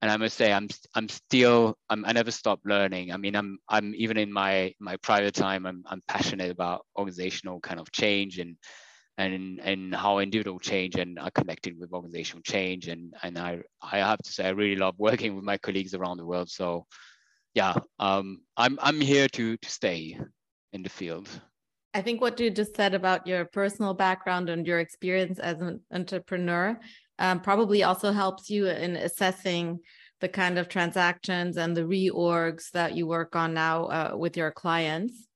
And 0.01 0.11
i 0.11 0.17
must 0.17 0.37
say 0.37 0.53
i'm 0.53 0.69
i'm 0.97 1.09
still 1.09 1.77
I'm, 1.89 2.05
i 2.05 2.13
never 2.13 2.33
stop 2.33 2.61
learning. 2.65 3.13
I 3.13 3.17
mean 3.17 3.37
i'm 3.37 3.59
i'm 3.69 3.95
even 3.95 4.17
in 4.17 4.33
my 4.33 4.75
my 4.81 4.97
private 4.97 5.35
time 5.35 5.65
i'm, 5.65 5.85
I'm 5.87 6.03
passionate 6.09 6.51
about 6.51 6.85
organizational 6.99 7.61
kind 7.61 7.79
of 7.79 7.93
change 7.93 8.39
and 8.39 8.57
and 9.17 9.61
and 9.61 9.95
how 9.95 10.19
individual 10.19 10.59
change 10.59 10.97
and 10.97 11.19
are 11.21 11.31
connected 11.31 11.79
with 11.79 11.93
organizational 11.93 12.43
change. 12.43 12.89
And 12.89 13.15
and 13.23 13.39
i 13.39 13.61
i 13.81 13.99
have 13.99 14.19
to 14.19 14.33
say 14.33 14.47
i 14.47 14.51
really 14.51 14.77
love 14.77 14.97
working 14.99 15.37
with 15.37 15.45
my 15.45 15.57
colleagues 15.59 15.95
around 15.95 16.17
the 16.17 16.27
world. 16.27 16.51
So 16.51 16.87
yeah 17.55 17.75
um 17.99 18.41
i'm 18.57 18.79
i'm 18.81 18.99
here 18.99 19.29
to 19.29 19.59
to 19.59 19.69
stay 19.69 20.19
in 20.73 20.83
the 20.83 20.89
field. 20.89 21.29
I 21.95 22.01
think 22.01 22.21
what 22.21 22.41
you 22.41 22.51
just 22.51 22.75
said 22.75 22.95
about 22.95 23.27
your 23.27 23.45
personal 23.45 23.93
background 23.93 24.49
and 24.49 24.67
your 24.67 24.79
experience 24.81 25.39
as 25.39 25.61
an 25.61 25.81
entrepreneur 25.93 26.79
um, 27.19 27.41
probably 27.41 27.83
also 27.83 28.13
helps 28.13 28.49
you 28.49 28.67
in 28.67 28.97
assessing 28.97 29.81
the 30.21 30.29
kind 30.29 30.59
of 30.59 30.69
transactions 30.69 31.57
and 31.57 31.77
the 31.77 31.83
reorgs 31.83 32.71
that 32.71 32.95
you 32.95 33.07
work 33.07 33.37
on 33.37 33.53
now 33.53 33.85
uh, 33.87 34.13
with 34.17 34.37
your 34.37 34.51
clients. 34.51 35.27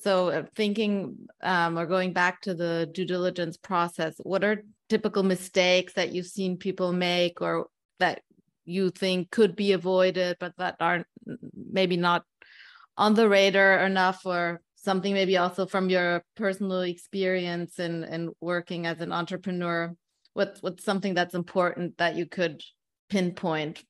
So, 0.00 0.30
uh, 0.30 0.42
thinking 0.56 1.28
um, 1.42 1.78
or 1.78 1.86
going 1.86 2.12
back 2.12 2.40
to 2.42 2.54
the 2.54 2.90
due 2.92 3.04
diligence 3.04 3.56
process, 3.56 4.16
what 4.22 4.42
are 4.42 4.64
typical 4.88 5.22
mistakes 5.22 5.92
that 5.92 6.12
you've 6.12 6.26
seen 6.26 6.56
people 6.56 6.92
make 6.92 7.40
or 7.40 7.68
that 8.00 8.22
you 8.64 8.90
think 8.90 9.30
could 9.30 9.54
be 9.54 9.72
avoided, 9.72 10.38
but 10.40 10.54
that 10.58 10.76
aren't 10.80 11.06
maybe 11.70 11.96
not 11.96 12.24
on 12.96 13.14
the 13.14 13.28
radar 13.28 13.84
enough 13.84 14.24
or 14.24 14.60
something 14.76 15.14
maybe 15.14 15.36
also 15.36 15.66
from 15.66 15.90
your 15.90 16.22
personal 16.36 16.82
experience 16.82 17.78
and 17.78 18.04
and 18.04 18.30
working 18.40 18.86
as 18.86 19.00
an 19.00 19.12
entrepreneur? 19.12 19.94
What 20.34 20.58
what's 20.60 20.84
something 20.84 21.14
that's 21.14 21.34
important 21.34 21.98
that 21.98 22.16
you 22.16 22.26
could 22.26 22.62
pinpoint? 23.08 23.84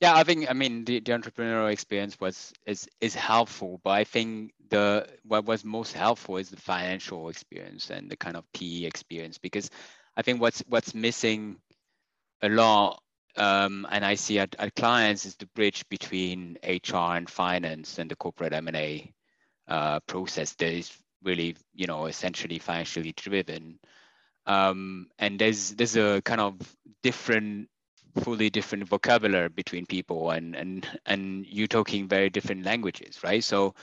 Yeah, 0.00 0.14
I 0.14 0.22
think 0.22 0.48
I 0.48 0.52
mean 0.52 0.84
the, 0.84 1.00
the 1.00 1.12
entrepreneurial 1.12 1.72
experience 1.72 2.20
was 2.20 2.52
is 2.66 2.88
is 3.00 3.14
helpful, 3.14 3.80
but 3.82 3.90
I 3.90 4.04
think 4.04 4.52
the 4.70 5.08
what 5.24 5.44
was 5.44 5.64
most 5.64 5.92
helpful 5.92 6.36
is 6.36 6.50
the 6.50 6.56
financial 6.56 7.28
experience 7.28 7.90
and 7.90 8.10
the 8.10 8.16
kind 8.16 8.36
of 8.36 8.44
PE 8.54 8.84
experience 8.84 9.38
because 9.38 9.70
I 10.16 10.22
think 10.22 10.40
what's 10.40 10.62
what's 10.68 10.94
missing 10.94 11.56
a 12.42 12.48
lot 12.48 13.02
um, 13.38 13.86
and 13.90 14.04
I 14.04 14.16
see 14.16 14.38
at, 14.38 14.56
at 14.58 14.74
clients 14.74 15.24
is 15.24 15.36
the 15.36 15.46
bridge 15.54 15.88
between 15.88 16.58
HR 16.66 17.16
and 17.16 17.30
finance 17.30 17.98
and 17.98 18.10
the 18.10 18.16
corporate 18.16 18.52
M&A 18.52 19.12
uh, 19.68 20.00
process 20.00 20.54
that 20.54 20.72
is 20.72 20.92
really, 21.22 21.56
you 21.72 21.86
know, 21.86 22.06
essentially 22.06 22.58
financially 22.58 23.12
driven. 23.16 23.78
Um, 24.46 25.08
and 25.18 25.38
there's 25.38 25.70
there's 25.70 25.96
a 25.96 26.20
kind 26.22 26.40
of 26.40 26.56
different, 27.02 27.68
fully 28.22 28.50
different 28.50 28.88
vocabulary 28.88 29.50
between 29.50 29.86
people, 29.86 30.30
and 30.30 30.56
and 30.56 30.88
and 31.04 31.46
you 31.46 31.66
talking 31.68 32.08
very 32.08 32.30
different 32.30 32.64
languages, 32.64 33.22
right? 33.22 33.44
So, 33.44 33.74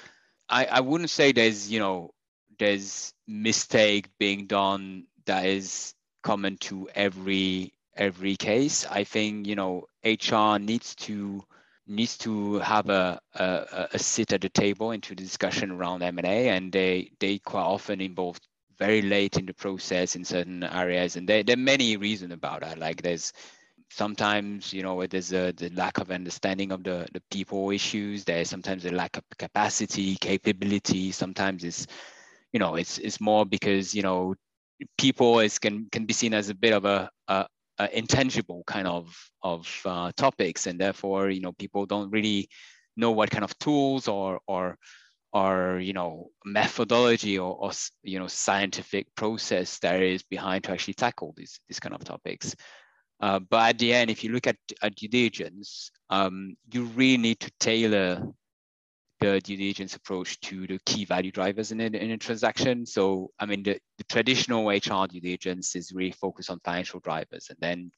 I 0.50 0.65
I 0.65 0.79
wouldn't 0.79 1.12
say 1.12 1.31
there's 1.31 1.71
you 1.71 1.79
know 1.79 2.15
there's 2.57 3.13
mistake 3.27 4.09
being 4.17 4.47
done 4.47 5.05
that 5.27 5.45
is 5.45 5.93
common 6.24 6.57
to 6.57 6.89
every 6.95 7.75
every 7.95 8.35
case. 8.35 8.85
I 8.89 9.03
think 9.03 9.47
you 9.47 9.55
know 9.55 9.85
HR 10.03 10.59
needs 10.59 10.95
to 10.95 11.43
needs 11.87 12.17
to 12.17 12.59
have 12.59 12.89
a, 12.89 13.19
a, 13.35 13.87
a 13.93 13.99
sit 13.99 14.33
at 14.33 14.41
the 14.41 14.49
table 14.49 14.91
into 14.91 15.13
the 15.15 15.23
discussion 15.23 15.71
around 15.71 16.01
M&A, 16.01 16.49
and 16.49 16.71
they 16.71 17.11
they 17.19 17.39
quite 17.39 17.63
often 17.63 18.01
involve 18.01 18.39
very 18.77 19.01
late 19.01 19.37
in 19.37 19.45
the 19.45 19.53
process 19.53 20.15
in 20.15 20.25
certain 20.25 20.63
areas, 20.63 21.15
and 21.15 21.27
there, 21.29 21.43
there 21.43 21.53
are 21.55 21.57
many 21.57 21.97
reasons 21.97 22.33
about 22.33 22.61
that. 22.61 22.77
Like 22.77 23.01
there's 23.01 23.31
sometimes 23.91 24.73
you 24.73 24.83
know 24.83 25.05
there's 25.05 25.31
a 25.31 25.51
the 25.53 25.69
lack 25.69 25.99
of 25.99 26.11
understanding 26.11 26.71
of 26.71 26.83
the 26.83 27.07
the 27.13 27.21
people 27.31 27.71
issues. 27.71 28.23
There's 28.23 28.49
sometimes 28.49 28.85
a 28.85 28.91
lack 28.91 29.17
of 29.17 29.23
capacity, 29.37 30.15
capability. 30.15 31.11
Sometimes 31.11 31.63
it's 31.63 31.87
you 32.51 32.59
know 32.59 32.75
it's 32.75 32.97
it's 32.97 33.21
more 33.21 33.45
because 33.45 33.93
you 33.95 34.01
know 34.01 34.35
people 34.97 35.39
is 35.39 35.59
can 35.59 35.87
can 35.91 36.05
be 36.05 36.13
seen 36.13 36.33
as 36.33 36.49
a 36.49 36.55
bit 36.55 36.73
of 36.73 36.85
a, 36.85 37.09
a, 37.27 37.45
uh, 37.77 37.88
intangible 37.94 38.63
kind 38.65 38.88
of 38.88 39.15
of 39.41 39.82
uh, 39.86 40.12
topics, 40.15 40.67
and 40.67 40.79
therefore 40.79 41.29
you 41.29 41.41
know 41.41 41.53
people 41.53 41.86
don't 41.86 42.12
really 42.12 42.50
know 42.98 43.12
what 43.12 43.32
kind 43.32 43.44
of 43.44 43.58
tools 43.60 44.08
or 44.08 44.39
or 44.48 44.77
or 45.34 45.79
you 45.79 45.94
know 45.94 46.29
methodology 46.46 47.38
or, 47.38 47.55
or 47.55 47.72
you 48.03 48.20
know 48.20 48.27
scientific 48.27 49.13
process 49.15 49.79
there 49.79 50.01
is 50.01 50.24
behind 50.24 50.63
to 50.63 50.72
actually 50.72 50.94
tackle 50.94 51.34
these 51.36 51.60
these 51.67 51.79
kind 51.79 51.94
of 51.94 52.03
topics. 52.03 52.55
Uh, 53.22 53.39
but 53.39 53.70
at 53.70 53.79
the 53.79 53.94
end, 53.94 54.10
if 54.10 54.24
you 54.24 54.32
look 54.32 54.46
at, 54.46 54.58
at 54.82 54.94
due 54.96 55.08
diligence, 55.08 55.89
um, 56.10 56.55
you 56.74 56.84
really 56.84 57.17
need 57.17 57.39
to 57.39 57.50
tailor 57.60 58.22
the 59.19 59.39
due 59.41 59.57
diligence 59.57 59.95
approach 59.95 60.39
to 60.41 60.67
the 60.67 60.79
key 60.86 61.05
value 61.05 61.31
drivers 61.31 61.72
in 61.72 61.79
a, 61.79 61.86
in 61.86 62.12
a 62.12 62.17
transaction. 62.17 62.86
So, 62.86 63.31
I 63.39 63.45
mean, 63.45 63.63
the, 63.63 63.79
the 63.98 64.03
traditional 64.05 64.67
HR 64.67 65.07
due 65.07 65.22
diligence 65.22 65.75
is 65.75 65.91
really 65.93 66.12
focused 66.12 66.50
on 66.50 66.60
financial 66.63 67.00
drivers, 67.00 67.48
and 67.50 67.57
then, 67.60 67.91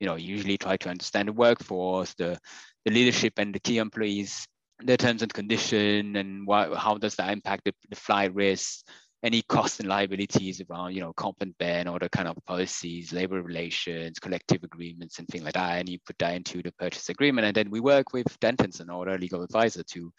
you 0.00 0.06
know, 0.06 0.16
usually 0.16 0.58
try 0.58 0.76
to 0.76 0.88
understand 0.88 1.28
the 1.28 1.32
workforce, 1.32 2.14
the 2.14 2.38
the 2.84 2.90
leadership, 2.90 3.34
and 3.38 3.54
the 3.54 3.60
key 3.60 3.78
employees, 3.78 4.46
their 4.80 4.96
terms 4.96 5.22
and 5.22 5.32
condition, 5.32 6.16
and 6.16 6.46
what, 6.46 6.74
how 6.76 6.98
does 6.98 7.14
that 7.16 7.32
impact 7.32 7.64
the, 7.64 7.72
the 7.88 7.96
flight 7.96 8.34
risks, 8.34 8.84
any 9.22 9.40
costs 9.42 9.80
and 9.80 9.88
liabilities 9.88 10.60
around, 10.68 10.94
you 10.94 11.00
know, 11.00 11.14
comp 11.14 11.36
and 11.40 11.56
ben, 11.56 11.88
or 11.88 11.98
the 11.98 12.10
kind 12.10 12.28
of 12.28 12.36
policies, 12.44 13.12
labor 13.12 13.40
relations, 13.40 14.18
collective 14.18 14.62
agreements, 14.62 15.18
and 15.18 15.26
things 15.28 15.44
like 15.44 15.54
that. 15.54 15.78
And 15.78 15.88
you 15.88 15.98
put 16.04 16.18
that 16.18 16.34
into 16.34 16.62
the 16.62 16.72
purchase 16.72 17.08
agreement, 17.08 17.46
and 17.46 17.56
then 17.56 17.70
we 17.70 17.80
work 17.80 18.12
with 18.12 18.26
Dentons 18.40 18.86
or 18.86 19.08
our 19.08 19.16
legal 19.16 19.42
advisor 19.42 19.82
to 19.82 20.12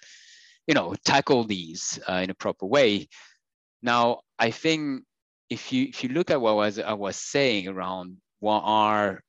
you 0.67 0.73
know, 0.73 0.95
tackle 1.05 1.43
these 1.43 1.99
uh, 2.09 2.21
in 2.23 2.29
a 2.29 2.35
proper 2.35 2.65
way. 2.65 3.07
Now, 3.81 4.21
I 4.39 4.51
think 4.51 5.03
if 5.49 5.71
you 5.71 5.85
if 5.85 6.03
you 6.03 6.09
look 6.09 6.31
at 6.31 6.41
what 6.41 6.55
was 6.55 6.79
I 6.79 6.93
was 6.93 7.15
saying 7.15 7.67
around 7.67 8.17
what 8.39 8.61
are 8.65 9.21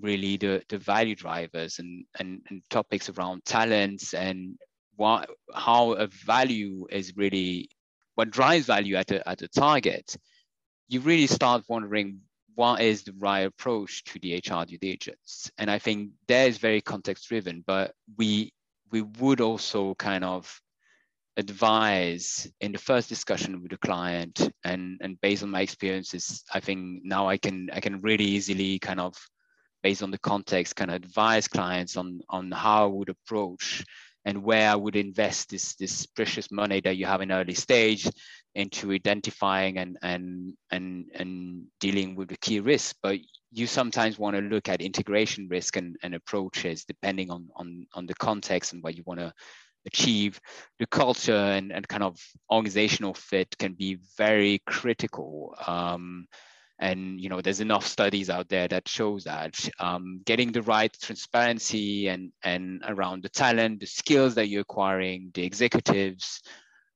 really 0.00 0.36
the, 0.36 0.62
the 0.68 0.78
value 0.78 1.14
drivers 1.14 1.78
and, 1.78 2.04
and, 2.18 2.40
and 2.48 2.62
topics 2.70 3.08
around 3.10 3.44
talents 3.44 4.14
and 4.14 4.56
what 4.96 5.28
how 5.54 5.92
a 5.92 6.06
value 6.06 6.86
is 6.90 7.16
really 7.16 7.68
what 8.14 8.30
drives 8.30 8.66
value 8.66 8.96
at 8.96 9.10
a, 9.10 9.26
at 9.28 9.42
a 9.42 9.48
target, 9.48 10.16
you 10.88 11.00
really 11.00 11.26
start 11.26 11.64
wondering 11.68 12.20
what 12.54 12.82
is 12.82 13.02
the 13.02 13.14
right 13.18 13.40
approach 13.40 14.04
to 14.04 14.18
the 14.18 14.34
HR 14.36 14.64
due 14.64 14.78
diligence. 14.78 15.50
And 15.56 15.70
I 15.70 15.78
think 15.78 16.10
that 16.28 16.48
is 16.48 16.58
very 16.58 16.82
context 16.82 17.28
driven, 17.28 17.64
but 17.66 17.92
we 18.18 18.52
we 18.90 19.00
would 19.02 19.40
also 19.40 19.94
kind 19.94 20.22
of 20.22 20.60
advise 21.36 22.46
in 22.60 22.72
the 22.72 22.78
first 22.78 23.08
discussion 23.08 23.62
with 23.62 23.70
the 23.70 23.78
client 23.78 24.50
and 24.64 24.98
and 25.00 25.20
based 25.22 25.42
on 25.42 25.50
my 25.50 25.62
experiences 25.62 26.44
i 26.52 26.60
think 26.60 27.00
now 27.04 27.26
i 27.26 27.38
can 27.38 27.70
i 27.72 27.80
can 27.80 28.00
really 28.00 28.24
easily 28.24 28.78
kind 28.78 29.00
of 29.00 29.14
based 29.82 30.02
on 30.02 30.10
the 30.10 30.18
context 30.18 30.76
kind 30.76 30.90
of 30.90 30.96
advise 30.96 31.48
clients 31.48 31.96
on 31.96 32.20
on 32.28 32.50
how 32.50 32.84
i 32.84 32.86
would 32.86 33.08
approach 33.08 33.82
and 34.26 34.42
where 34.42 34.68
i 34.68 34.74
would 34.74 34.94
invest 34.94 35.48
this 35.48 35.74
this 35.76 36.04
precious 36.04 36.50
money 36.50 36.80
that 36.80 36.96
you 36.96 37.06
have 37.06 37.22
in 37.22 37.32
early 37.32 37.54
stage 37.54 38.06
into 38.54 38.92
identifying 38.92 39.78
and 39.78 39.96
and 40.02 40.52
and 40.70 41.06
and 41.14 41.64
dealing 41.80 42.14
with 42.14 42.28
the 42.28 42.36
key 42.36 42.60
risks 42.60 42.94
but 43.02 43.18
you 43.50 43.66
sometimes 43.66 44.18
want 44.18 44.36
to 44.36 44.42
look 44.42 44.68
at 44.68 44.80
integration 44.80 45.48
risk 45.48 45.76
and, 45.76 45.96
and 46.02 46.14
approaches 46.14 46.84
depending 46.84 47.30
on 47.30 47.48
on 47.56 47.86
on 47.94 48.04
the 48.04 48.14
context 48.16 48.74
and 48.74 48.82
what 48.82 48.94
you 48.94 49.02
want 49.06 49.18
to 49.18 49.32
achieve, 49.86 50.40
the 50.78 50.86
culture 50.86 51.34
and, 51.34 51.72
and 51.72 51.86
kind 51.86 52.02
of 52.02 52.18
organizational 52.50 53.14
fit 53.14 53.56
can 53.58 53.74
be 53.74 53.98
very 54.16 54.60
critical. 54.66 55.54
Um, 55.66 56.26
and 56.78 57.20
you 57.20 57.28
know, 57.28 57.40
there's 57.40 57.60
enough 57.60 57.86
studies 57.86 58.28
out 58.28 58.48
there 58.48 58.66
that 58.68 58.88
shows 58.88 59.24
that 59.24 59.68
um, 59.78 60.20
getting 60.24 60.50
the 60.50 60.62
right 60.62 60.94
transparency 61.00 62.08
and 62.08 62.32
and 62.42 62.82
around 62.86 63.22
the 63.22 63.28
talent, 63.28 63.80
the 63.80 63.86
skills 63.86 64.34
that 64.34 64.48
you're 64.48 64.62
acquiring, 64.62 65.30
the 65.34 65.44
executives. 65.44 66.42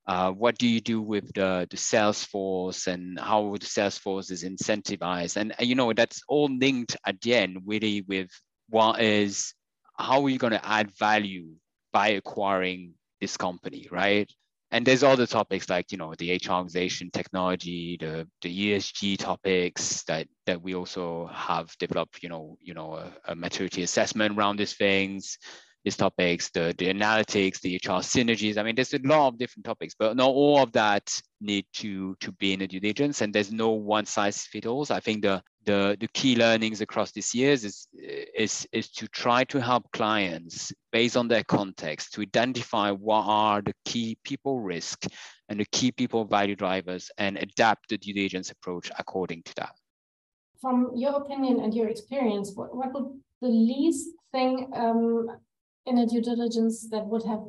Uh, 0.05 0.31
what 0.31 0.57
do 0.57 0.69
you 0.69 0.79
do 0.79 1.01
with 1.01 1.33
the, 1.33 1.67
the 1.69 1.75
sales 1.75 2.23
force 2.23 2.87
and 2.87 3.19
how 3.19 3.53
the 3.59 3.65
sales 3.65 3.97
force 3.97 4.31
is 4.31 4.45
incentivized 4.45 5.35
and, 5.35 5.53
and 5.59 5.67
you 5.67 5.75
know 5.75 5.91
that's 5.91 6.21
all 6.29 6.47
linked 6.47 6.95
at 7.05 7.19
the 7.19 7.35
end 7.35 7.57
really 7.65 8.05
with 8.07 8.29
what 8.69 9.01
is 9.01 9.53
how 9.97 10.23
are 10.23 10.29
you 10.29 10.37
going 10.37 10.53
to 10.53 10.65
add 10.65 10.89
value 10.97 11.49
by 11.97 12.09
acquiring 12.09 12.93
this 13.21 13.37
company, 13.37 13.87
right? 13.91 14.31
And 14.69 14.85
there's 14.85 15.01
other 15.01 15.25
topics 15.25 15.67
like 15.67 15.91
you 15.91 15.97
know 15.97 16.13
the 16.13 16.29
HR 16.35 16.51
organization 16.51 17.09
technology, 17.11 17.97
the 17.99 18.27
the 18.43 18.51
ESG 18.63 19.17
topics 19.17 20.03
that 20.03 20.27
that 20.45 20.61
we 20.61 20.75
also 20.75 21.27
have 21.33 21.75
developed. 21.79 22.21
You 22.21 22.29
know, 22.29 22.55
you 22.61 22.75
know 22.75 22.89
a, 22.93 23.31
a 23.31 23.35
maturity 23.35 23.81
assessment 23.81 24.37
around 24.37 24.59
these 24.59 24.75
things, 24.75 25.39
these 25.83 25.97
topics, 25.97 26.51
the 26.51 26.75
the 26.77 26.93
analytics, 26.93 27.61
the 27.61 27.77
HR 27.77 28.03
synergies. 28.13 28.57
I 28.59 28.63
mean, 28.63 28.75
there's 28.75 28.93
a 28.93 28.99
lot 28.99 29.29
of 29.29 29.39
different 29.39 29.65
topics, 29.65 29.95
but 29.97 30.15
not 30.15 30.29
all 30.29 30.61
of 30.61 30.71
that 30.73 31.05
need 31.41 31.65
to 31.81 32.15
to 32.19 32.31
be 32.33 32.53
in 32.53 32.61
a 32.61 32.67
due 32.67 32.79
diligence. 32.79 33.21
And 33.21 33.33
there's 33.33 33.51
no 33.51 33.71
one 33.71 34.05
size 34.05 34.45
fits 34.51 34.67
all. 34.67 34.85
I 34.91 34.99
think 34.99 35.23
the 35.23 35.41
the, 35.67 35.97
the 35.99 36.07
key 36.13 36.37
learnings 36.37 36.79
across 36.79 37.11
these 37.11 37.35
years 37.35 37.65
is, 37.65 37.87
is, 37.93 38.65
is 38.71 38.89
to 38.89 39.05
try 39.09 39.43
to 39.43 39.61
help 39.61 39.91
clients 39.91 40.71
based 40.93 41.17
on 41.17 41.27
their 41.27 41.43
context 41.43 42.13
to 42.13 42.21
identify 42.21 42.89
what 42.89 43.25
are 43.27 43.61
the 43.61 43.73
key 43.83 44.17
people 44.23 44.61
risk 44.61 45.05
and 45.49 45.59
the 45.59 45.67
key 45.73 45.91
people 45.91 46.23
value 46.23 46.55
drivers 46.55 47.11
and 47.17 47.37
adapt 47.37 47.89
the 47.89 47.97
due 47.97 48.13
diligence 48.13 48.49
approach 48.49 48.89
according 48.97 49.43
to 49.43 49.53
that. 49.57 49.75
From 50.61 50.91
your 50.95 51.17
opinion 51.17 51.59
and 51.59 51.73
your 51.73 51.89
experience, 51.89 52.53
what, 52.55 52.73
what 52.73 52.93
would 52.93 53.19
the 53.41 53.49
least 53.49 54.09
thing 54.31 54.71
um, 54.73 55.27
in 55.85 55.97
a 55.97 56.07
due 56.07 56.21
diligence 56.21 56.89
that 56.91 57.05
would 57.05 57.23
have 57.23 57.43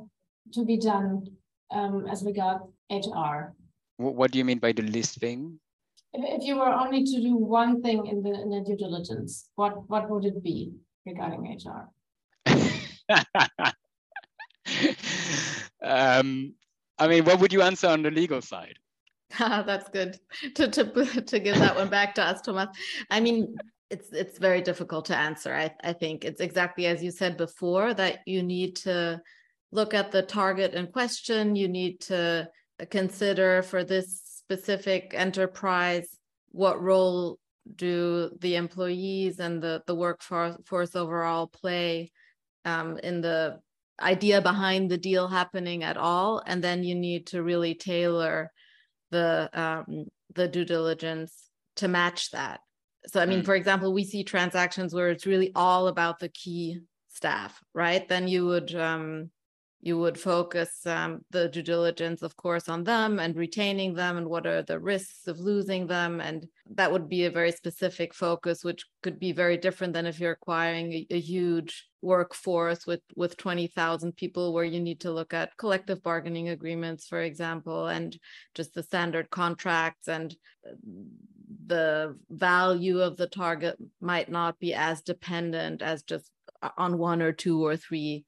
to 0.55 0.65
be 0.65 0.77
done 0.77 1.25
um, 1.71 2.05
as 2.11 2.25
regard 2.25 2.63
HR? 2.91 3.55
What 3.97 4.33
do 4.33 4.39
you 4.39 4.45
mean 4.45 4.59
by 4.59 4.73
the 4.73 4.83
least 4.83 5.21
thing? 5.21 5.61
If, 6.13 6.41
if 6.41 6.47
you 6.47 6.57
were 6.57 6.69
only 6.69 7.05
to 7.05 7.21
do 7.21 7.37
one 7.37 7.83
thing 7.83 8.07
in 8.07 8.23
the 8.23 8.31
in 8.31 8.51
the 8.51 8.61
due 8.61 8.77
diligence, 8.77 9.49
what 9.55 9.89
what 9.89 10.09
would 10.11 10.25
it 10.25 10.43
be 10.43 10.73
regarding 11.07 11.59
HR? 11.59 11.91
um, 15.83 16.55
I 16.99 17.09
mean, 17.09 17.25
what 17.25 17.41
would 17.41 17.53
you 17.53 17.63
answer 17.63 17.89
on 17.89 18.03
the 18.03 18.11
legal 18.11 18.43
side? 18.43 18.79
That's 19.39 19.89
good 19.91 20.19
to, 20.55 20.69
to 20.69 21.23
to 21.23 21.39
give 21.39 21.59
that 21.59 21.77
one 21.77 21.89
back 21.89 22.15
to 22.17 22.23
us, 22.23 22.41
Thomas. 22.41 22.69
I 23.11 23.21
mean, 23.21 23.57
it's 23.91 24.13
it's 24.13 24.39
very 24.39 24.63
difficult 24.63 25.07
to 25.07 25.17
answer. 25.17 25.55
I 25.55 25.75
I 25.83 25.93
think 25.93 26.25
it's 26.25 26.41
exactly 26.41 26.87
as 26.87 27.03
you 27.03 27.11
said 27.11 27.37
before 27.37 27.95
that 27.95 28.21
you 28.27 28.43
need 28.43 28.77
to 28.77 29.21
look 29.71 29.93
at 29.93 30.11
the 30.11 30.23
target 30.23 30.73
in 30.75 30.87
question. 30.87 31.57
You 31.57 31.69
need 31.69 32.01
to 32.03 32.49
consider 32.91 33.63
for 33.63 33.85
this 33.85 34.28
specific 34.49 35.13
enterprise, 35.15 36.09
what 36.53 36.81
role 36.83 37.39
do 37.77 38.31
the 38.41 38.57
employees 38.57 39.41
and 39.41 39.63
the, 39.63 39.83
the 39.87 39.95
workforce 39.95 40.97
overall 40.97 41.47
play 41.47 42.11
um, 42.65 42.97
in 42.99 43.21
the 43.21 43.61
idea 44.01 44.41
behind 44.41 44.91
the 44.91 44.97
deal 44.97 45.29
happening 45.29 45.83
at 45.83 45.99
all, 45.99 46.43
and 46.47 46.65
then 46.65 46.83
you 46.83 46.95
need 46.95 47.27
to 47.27 47.43
really 47.43 47.75
tailor 47.75 48.51
the 49.11 49.51
um, 49.53 50.07
the 50.35 50.49
due 50.49 50.65
diligence 50.65 51.51
to 51.77 51.89
match 51.89 52.31
that. 52.31 52.61
So, 53.07 53.21
I 53.21 53.27
mean, 53.27 53.43
mm. 53.43 53.45
for 53.45 53.55
example, 53.55 53.93
we 53.93 54.05
see 54.05 54.25
transactions 54.25 54.95
where 54.95 55.11
it's 55.11 55.27
really 55.27 55.53
all 55.55 55.89
about 55.89 56.21
the 56.21 56.29
key 56.29 56.81
staff, 57.09 57.61
right? 57.75 58.07
Then 58.09 58.29
you 58.29 58.47
would 58.47 58.75
um, 58.75 59.31
you 59.81 59.97
would 59.97 60.19
focus 60.19 60.85
um, 60.87 61.25
the 61.31 61.49
due 61.49 61.63
diligence, 61.63 62.23
of 62.23 62.37
course, 62.37 62.69
on 62.69 62.83
them 62.83 63.21
and 63.21 63.37
retaining 63.37 63.95
them 63.95 64.17
and 64.17 64.29
what 64.29 64.45
are 64.45 64.63
the 64.63 64.79
risks 64.79 65.29
of 65.29 65.39
losing 65.39 65.87
them. 65.87 66.21
And 66.21 66.49
that 66.75 66.91
would 66.91 67.09
be 67.09 67.25
a 67.25 67.31
very 67.31 67.53
specific 67.53 68.13
focus, 68.13 68.65
which 68.65 68.85
could 69.03 69.21
be 69.21 69.31
very 69.31 69.57
different 69.57 69.93
than 69.93 70.05
if 70.05 70.19
you're 70.19 70.33
acquiring 70.33 70.93
a, 70.93 71.07
a 71.11 71.21
huge 71.21 71.87
workforce 72.03 72.87
with, 72.87 73.03
with 73.15 73.37
20,000 73.37 74.17
people, 74.17 74.53
where 74.53 74.65
you 74.65 74.81
need 74.81 75.01
to 75.01 75.13
look 75.13 75.33
at 75.33 75.57
collective 75.57 76.03
bargaining 76.03 76.49
agreements, 76.49 77.07
for 77.07 77.23
example, 77.23 77.87
and 77.87 78.19
just 78.57 78.75
the 78.75 78.83
standard 78.83 79.31
contracts 79.31 80.09
and 80.09 80.35
the 81.67 82.17
value 82.31 83.01
of 83.01 83.17
the 83.17 83.29
target 83.29 83.77
might 84.01 84.29
not 84.29 84.59
be 84.59 84.75
as 84.75 85.03
dependent 85.03 85.83
as 85.83 86.03
just 86.03 86.31
on 86.77 86.99
one 86.99 87.23
or 87.23 87.31
two 87.31 87.65
or 87.65 87.77
three 87.77 88.25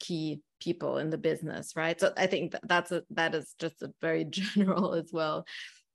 key 0.00 0.40
people 0.60 0.98
in 0.98 1.10
the 1.10 1.18
business 1.18 1.74
right 1.76 2.00
so 2.00 2.12
i 2.16 2.26
think 2.26 2.52
that 2.52 2.66
that's 2.66 2.92
a 2.92 3.02
that 3.10 3.34
is 3.34 3.54
just 3.58 3.82
a 3.82 3.92
very 4.00 4.24
general 4.30 4.94
as 4.94 5.10
well 5.12 5.46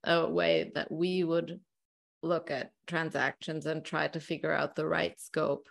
a 0.04 0.28
way 0.28 0.70
that 0.74 0.90
we 0.90 1.24
would 1.24 1.60
look 2.22 2.50
at 2.50 2.72
transactions 2.86 3.66
and 3.66 3.84
try 3.84 4.08
to 4.08 4.20
figure 4.20 4.52
out 4.52 4.74
the 4.74 4.86
right 4.86 5.20
scope 5.20 5.68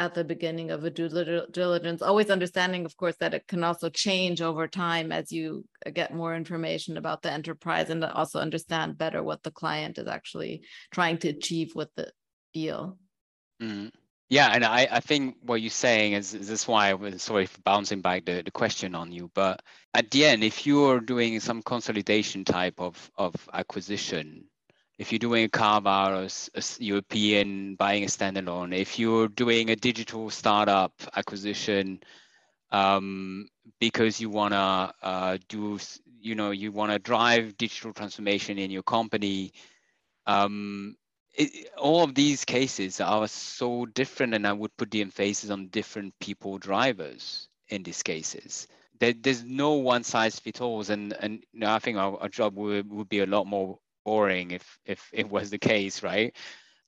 at 0.00 0.14
the 0.14 0.22
beginning 0.22 0.70
of 0.70 0.84
a 0.84 0.90
due 0.90 1.08
diligence 1.50 2.02
always 2.02 2.30
understanding 2.30 2.84
of 2.84 2.96
course 2.96 3.16
that 3.18 3.34
it 3.34 3.46
can 3.48 3.64
also 3.64 3.88
change 3.88 4.40
over 4.40 4.68
time 4.68 5.10
as 5.10 5.32
you 5.32 5.64
get 5.92 6.14
more 6.14 6.36
information 6.36 6.96
about 6.96 7.22
the 7.22 7.32
enterprise 7.32 7.90
and 7.90 8.04
also 8.04 8.38
understand 8.38 8.96
better 8.96 9.22
what 9.22 9.42
the 9.42 9.50
client 9.50 9.98
is 9.98 10.06
actually 10.06 10.62
trying 10.92 11.18
to 11.18 11.28
achieve 11.28 11.74
with 11.74 11.88
the 11.96 12.10
deal 12.54 12.96
mm. 13.60 13.90
Yeah, 14.30 14.50
and 14.52 14.62
I, 14.62 14.86
I 14.90 15.00
think 15.00 15.36
what 15.40 15.62
you're 15.62 15.70
saying 15.70 16.12
is, 16.12 16.34
is 16.34 16.48
this 16.48 16.68
why 16.68 16.90
I 16.90 16.94
was 16.94 17.22
sorry 17.22 17.46
for 17.46 17.60
bouncing 17.62 18.02
back 18.02 18.26
the, 18.26 18.42
the 18.42 18.50
question 18.50 18.94
on 18.94 19.10
you. 19.10 19.30
But 19.34 19.62
at 19.94 20.10
the 20.10 20.26
end, 20.26 20.44
if 20.44 20.66
you're 20.66 21.00
doing 21.00 21.40
some 21.40 21.62
consolidation 21.62 22.44
type 22.44 22.78
of, 22.78 23.10
of 23.16 23.34
acquisition, 23.54 24.44
if 24.98 25.12
you're 25.12 25.18
doing 25.18 25.44
a 25.44 25.48
carve 25.48 25.86
out 25.86 26.12
or 26.12 26.28
a 26.54 26.62
European 26.78 27.76
buying 27.76 28.04
a 28.04 28.06
standalone, 28.06 28.76
if 28.76 28.98
you're 28.98 29.28
doing 29.28 29.70
a 29.70 29.76
digital 29.76 30.28
startup 30.28 30.92
acquisition 31.16 32.00
um, 32.70 33.48
because 33.80 34.20
you 34.20 34.28
want 34.28 34.52
to 34.52 34.92
uh, 35.02 35.38
do, 35.48 35.78
you 36.20 36.34
know, 36.34 36.50
you 36.50 36.70
want 36.70 36.92
to 36.92 36.98
drive 36.98 37.56
digital 37.56 37.94
transformation 37.94 38.58
in 38.58 38.70
your 38.70 38.82
company, 38.82 39.52
um, 40.26 40.96
it, 41.38 41.68
all 41.78 42.02
of 42.02 42.14
these 42.14 42.44
cases 42.44 43.00
are 43.00 43.28
so 43.28 43.86
different, 43.86 44.34
and 44.34 44.46
I 44.46 44.52
would 44.52 44.76
put 44.76 44.90
the 44.90 45.00
emphasis 45.00 45.50
on 45.50 45.68
different 45.68 46.14
people 46.20 46.58
drivers 46.58 47.48
in 47.68 47.82
these 47.84 48.02
cases. 48.02 48.66
There, 48.98 49.14
there's 49.14 49.44
no 49.44 49.74
one 49.74 50.02
size 50.02 50.38
fits 50.38 50.60
all, 50.60 50.84
and 50.90 51.12
and 51.20 51.44
you 51.52 51.60
know, 51.60 51.72
I 51.72 51.78
think 51.78 51.96
our, 51.96 52.18
our 52.20 52.28
job 52.28 52.56
would, 52.56 52.90
would 52.90 53.08
be 53.08 53.20
a 53.20 53.26
lot 53.26 53.46
more 53.46 53.78
boring 54.04 54.50
if 54.50 54.78
if 54.84 55.08
it 55.12 55.30
was 55.30 55.50
the 55.50 55.58
case, 55.58 56.02
right? 56.02 56.34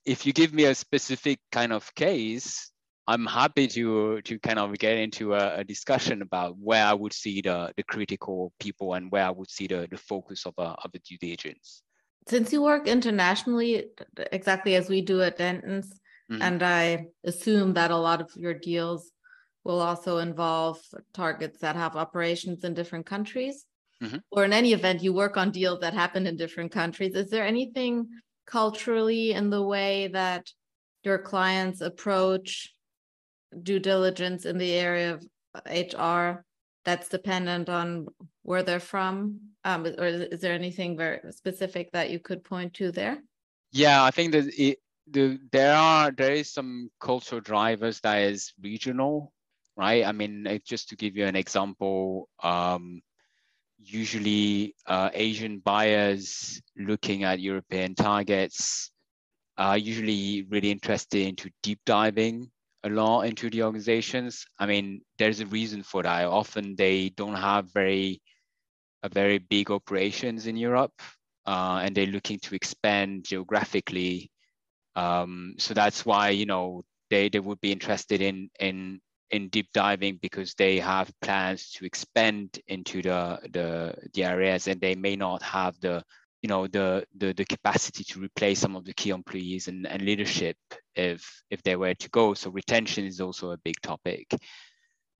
If 0.05 0.25
you 0.25 0.33
give 0.33 0.53
me 0.53 0.65
a 0.65 0.75
specific 0.75 1.39
kind 1.51 1.71
of 1.71 1.93
case, 1.95 2.71
I'm 3.07 3.25
happy 3.25 3.67
to 3.69 4.21
to 4.21 4.39
kind 4.39 4.59
of 4.59 4.77
get 4.77 4.97
into 4.97 5.33
a, 5.33 5.59
a, 5.59 5.63
discussion 5.63 6.21
about 6.21 6.57
where 6.57 6.85
I 6.85 6.93
would 6.93 7.13
see 7.13 7.41
the, 7.41 7.71
the 7.77 7.83
critical 7.83 8.51
people 8.59 8.95
and 8.95 9.11
where 9.11 9.25
I 9.25 9.31
would 9.31 9.49
see 9.49 9.67
the, 9.67 9.87
the 9.89 9.97
focus 9.97 10.45
of 10.45 10.53
a 10.57 10.75
of 10.83 10.91
a 10.93 10.99
due 10.99 11.17
diligence 11.17 11.83
since 12.27 12.53
you 12.53 12.61
work 12.61 12.87
internationally 12.87 13.87
exactly 14.31 14.75
as 14.75 14.89
we 14.89 15.01
do 15.01 15.21
at 15.21 15.37
Dentons, 15.37 15.87
mm-hmm. 16.31 16.41
and 16.41 16.63
I 16.63 17.07
assume 17.23 17.73
that 17.73 17.91
a 17.91 17.97
lot 17.97 18.21
of 18.21 18.31
your 18.35 18.53
deals 18.53 19.11
will 19.63 19.81
also 19.81 20.19
involve 20.19 20.79
targets 21.13 21.59
that 21.59 21.75
have 21.75 21.95
operations 21.95 22.63
in 22.63 22.73
different 22.73 23.05
countries. 23.05 23.65
Mm-hmm. 24.01 24.17
Or 24.31 24.45
in 24.45 24.53
any 24.53 24.73
event, 24.73 25.03
you 25.03 25.13
work 25.13 25.37
on 25.37 25.51
deals 25.51 25.81
that 25.81 25.93
happen 25.93 26.25
in 26.25 26.35
different 26.35 26.71
countries. 26.71 27.15
Is 27.15 27.29
there 27.29 27.45
anything 27.45 28.07
culturally 28.47 29.31
in 29.33 29.49
the 29.49 29.61
way 29.61 30.07
that 30.07 30.47
your 31.03 31.19
clients 31.19 31.81
approach 31.81 32.73
due 33.61 33.79
diligence 33.79 34.45
in 34.45 34.57
the 34.57 34.71
area 34.73 35.13
of 35.13 35.25
HR 35.65 36.43
that's 36.83 37.09
dependent 37.09 37.69
on 37.69 38.07
where 38.43 38.63
they're 38.63 38.79
from? 38.79 39.39
Um, 39.63 39.85
or 39.85 40.05
is 40.05 40.41
there 40.41 40.53
anything 40.53 40.97
very 40.97 41.19
specific 41.31 41.91
that 41.91 42.09
you 42.09 42.19
could 42.19 42.43
point 42.43 42.73
to 42.75 42.91
there? 42.91 43.19
Yeah, 43.71 44.03
I 44.03 44.11
think 44.11 44.33
that 44.33 44.45
it, 44.57 44.79
the, 45.09 45.39
there 45.51 45.75
are 45.75 46.11
there 46.11 46.33
is 46.33 46.51
some 46.51 46.89
cultural 46.99 47.41
drivers 47.41 47.99
that 48.01 48.21
is 48.21 48.53
regional, 48.61 49.33
right? 49.77 50.05
I 50.05 50.11
mean, 50.11 50.59
just 50.65 50.89
to 50.89 50.95
give 50.95 51.15
you 51.15 51.25
an 51.25 51.35
example, 51.35 52.29
um, 52.43 53.01
usually 53.77 54.75
uh, 54.87 55.09
Asian 55.13 55.59
buyers 55.59 56.61
looking 56.77 57.23
at 57.23 57.39
European 57.39 57.95
targets 57.95 58.91
are 59.57 59.77
usually 59.77 60.43
really 60.49 60.71
interested 60.71 61.27
into 61.27 61.49
deep 61.61 61.79
diving 61.85 62.49
a 62.83 62.89
lot 62.89 63.21
into 63.21 63.49
the 63.49 63.63
organizations. 63.63 64.45
I 64.59 64.65
mean, 64.65 65.01
there's 65.17 65.39
a 65.39 65.45
reason 65.45 65.83
for 65.83 66.03
that. 66.03 66.25
Often 66.25 66.75
they 66.75 67.09
don't 67.09 67.35
have 67.35 67.71
very 67.71 68.21
very 69.09 69.37
big 69.37 69.71
operations 69.71 70.47
in 70.47 70.57
Europe, 70.57 70.93
uh, 71.45 71.81
and 71.83 71.95
they're 71.95 72.05
looking 72.05 72.39
to 72.39 72.55
expand 72.55 73.25
geographically. 73.25 74.31
Um, 74.95 75.55
so 75.57 75.73
that's 75.73 76.05
why 76.05 76.29
you 76.29 76.45
know 76.45 76.83
they 77.09 77.29
they 77.29 77.39
would 77.39 77.61
be 77.61 77.71
interested 77.71 78.21
in 78.21 78.49
in 78.59 79.01
in 79.31 79.47
deep 79.49 79.69
diving 79.73 80.19
because 80.21 80.53
they 80.55 80.79
have 80.79 81.11
plans 81.21 81.71
to 81.71 81.85
expand 81.85 82.59
into 82.67 83.01
the 83.01 83.39
the, 83.51 83.95
the 84.13 84.23
areas, 84.23 84.67
and 84.67 84.81
they 84.81 84.95
may 84.95 85.15
not 85.15 85.41
have 85.41 85.79
the 85.79 86.03
you 86.41 86.47
know 86.47 86.67
the, 86.67 87.05
the 87.17 87.33
the 87.33 87.45
capacity 87.45 88.03
to 88.03 88.19
replace 88.19 88.59
some 88.59 88.75
of 88.75 88.83
the 88.85 88.93
key 88.93 89.11
employees 89.11 89.67
and, 89.67 89.85
and 89.87 90.01
leadership 90.01 90.57
if 90.95 91.43
if 91.49 91.61
they 91.63 91.75
were 91.75 91.93
to 91.93 92.09
go 92.09 92.33
so 92.33 92.49
retention 92.49 93.05
is 93.05 93.21
also 93.21 93.51
a 93.51 93.57
big 93.57 93.79
topic 93.81 94.33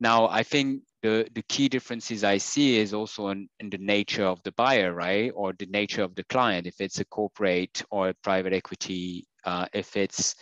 now 0.01 0.27
i 0.27 0.43
think 0.43 0.81
the 1.01 1.25
the 1.33 1.43
key 1.43 1.69
differences 1.69 2.23
i 2.23 2.37
see 2.37 2.77
is 2.77 2.93
also 2.93 3.29
in, 3.29 3.47
in 3.59 3.69
the 3.69 3.77
nature 3.77 4.25
of 4.25 4.41
the 4.43 4.51
buyer 4.53 4.93
right 4.93 5.31
or 5.33 5.53
the 5.53 5.65
nature 5.67 6.03
of 6.03 6.13
the 6.15 6.23
client 6.25 6.67
if 6.67 6.75
it's 6.81 6.99
a 6.99 7.05
corporate 7.05 7.81
or 7.89 8.09
a 8.09 8.13
private 8.23 8.53
equity 8.53 9.25
uh, 9.45 9.65
if 9.73 9.95
it's 9.95 10.35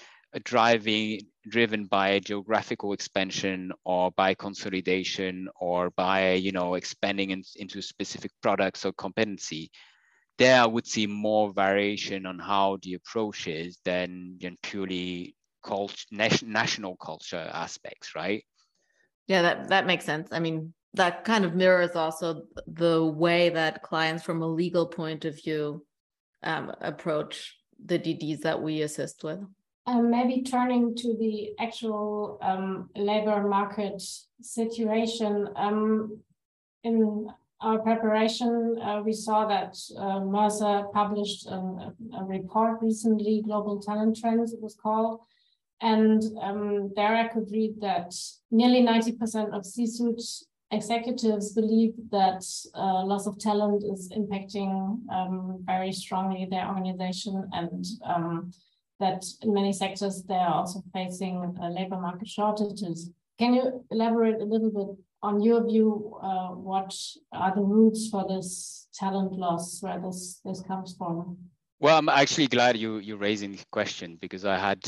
driving 0.44 1.22
driven 1.48 1.86
by 1.86 2.20
geographical 2.20 2.94
expansion 2.94 3.72
or 3.84 4.12
by 4.12 4.34
consolidation 4.34 5.48
or 5.60 5.90
by 5.92 6.34
you 6.34 6.52
know 6.52 6.76
expanding 6.76 7.32
in, 7.32 7.44
into 7.56 7.82
specific 7.82 8.32
products 8.42 8.86
or 8.86 8.94
competency 8.94 9.72
there 10.40 10.62
I 10.62 10.66
would 10.66 10.88
see 10.88 11.06
more 11.06 11.52
variation 11.54 12.26
on 12.26 12.40
how 12.40 12.78
the 12.82 12.94
approach 12.94 13.48
is 13.48 13.78
than, 13.84 14.38
than 14.40 14.58
purely 14.64 15.36
cult, 15.62 15.94
national 16.12 16.96
culture 16.96 17.50
aspects, 17.54 18.16
right? 18.16 18.44
Yeah, 19.30 19.44
that, 19.44 19.70
that 19.70 19.86
makes 19.86 20.06
sense. 20.06 20.28
I 20.32 20.40
mean, 20.40 20.74
that 20.96 21.24
kind 21.24 21.46
of 21.46 21.54
mirrors 21.54 21.96
also 21.96 22.42
the 22.66 23.06
way 23.06 23.50
that 23.50 23.84
clients 23.84 24.24
from 24.24 24.42
a 24.42 24.48
legal 24.48 24.88
point 24.88 25.24
of 25.24 25.36
view 25.36 25.86
um, 26.42 26.74
approach 26.82 27.56
the 27.86 28.00
DDs 28.00 28.42
that 28.42 28.60
we 28.60 28.82
assist 28.82 29.24
with. 29.24 29.40
Um, 29.86 30.10
maybe 30.10 30.42
turning 30.42 30.96
to 30.96 31.16
the 31.20 31.52
actual 31.60 32.40
um, 32.42 32.90
labor 32.96 33.48
market 33.48 34.02
situation. 34.42 35.48
Um, 35.56 36.20
in 36.84 37.28
our 37.62 37.78
preparation, 37.80 38.80
uh, 38.82 39.02
we 39.06 39.14
saw 39.14 39.46
that 39.46 39.78
uh, 39.96 40.22
Mercer 40.22 40.86
published 40.92 41.46
a, 41.46 41.94
a, 42.18 42.24
report 42.24 42.82
recently, 42.82 43.44
Global 43.46 43.80
Talent 43.80 44.18
Trends, 44.18 44.54
it 44.54 44.62
was 44.62 44.76
called. 44.76 45.22
And 45.82 46.22
um, 46.42 46.92
there 46.96 47.16
I 47.16 47.28
could 47.28 47.50
read 47.52 47.80
that 47.82 48.14
nearly 48.52 48.82
90% 48.82 49.56
of 49.56 49.66
C 49.66 49.88
suite 49.88 50.22
executives 50.72 51.54
believe 51.54 51.94
that 52.12 52.44
uh, 52.76 53.04
loss 53.06 53.28
of 53.28 53.40
talent 53.40 53.84
is 53.84 54.12
impacting 54.12 55.00
um, 55.12 55.64
very 55.66 55.92
strongly 55.92 56.48
their 56.50 56.68
organization 56.68 57.50
and 57.54 57.86
um, 58.06 58.52
that 59.00 59.26
in 59.42 59.54
many 59.54 59.72
sectors 59.72 60.24
they 60.24 60.36
are 60.36 60.54
also 60.54 60.84
facing 60.94 61.56
uh, 61.62 61.70
labor 61.70 62.00
market 62.00 62.28
shortages. 62.28 63.10
Can 63.40 63.54
you 63.54 63.86
elaborate 63.90 64.42
a 64.42 64.46
little 64.46 64.70
bit 64.70 64.98
on 65.22 65.42
your 65.42 65.66
view, 65.66 66.18
uh, 66.22 66.50
what 66.50 66.96
are 67.34 67.54
the 67.54 67.62
roots 67.62 68.10
for 68.10 68.26
this 68.28 68.88
talent 68.94 69.34
loss, 69.34 69.82
where 69.82 70.00
this 70.00 70.40
this 70.46 70.62
comes 70.62 70.96
from? 70.98 71.38
Well, 71.80 71.98
I'm 71.98 72.10
actually 72.10 72.48
glad 72.48 72.78
you 72.78 72.98
you 73.00 73.18
raising 73.18 73.52
the 73.54 73.64
question 73.72 74.18
because 74.22 74.46
I 74.46 74.58
had 74.58 74.82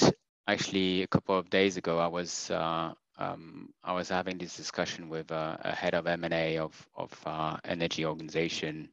actually 0.48 1.04
a 1.04 1.08
couple 1.08 1.38
of 1.38 1.50
days 1.50 1.78
ago 1.78 2.00
I 2.00 2.08
was 2.08 2.52
uh, 2.52 2.94
um, 3.22 3.70
I 3.84 3.94
was 3.94 4.10
having 4.10 4.38
this 4.38 4.58
discussion 4.58 5.08
with 5.08 5.32
a, 5.32 5.60
a 5.64 5.76
head 5.76 5.94
of 5.94 6.08
M&A 6.08 6.58
of, 6.58 6.74
of 6.96 7.12
uh, 7.26 7.58
energy 7.66 8.06
organization. 8.06 8.90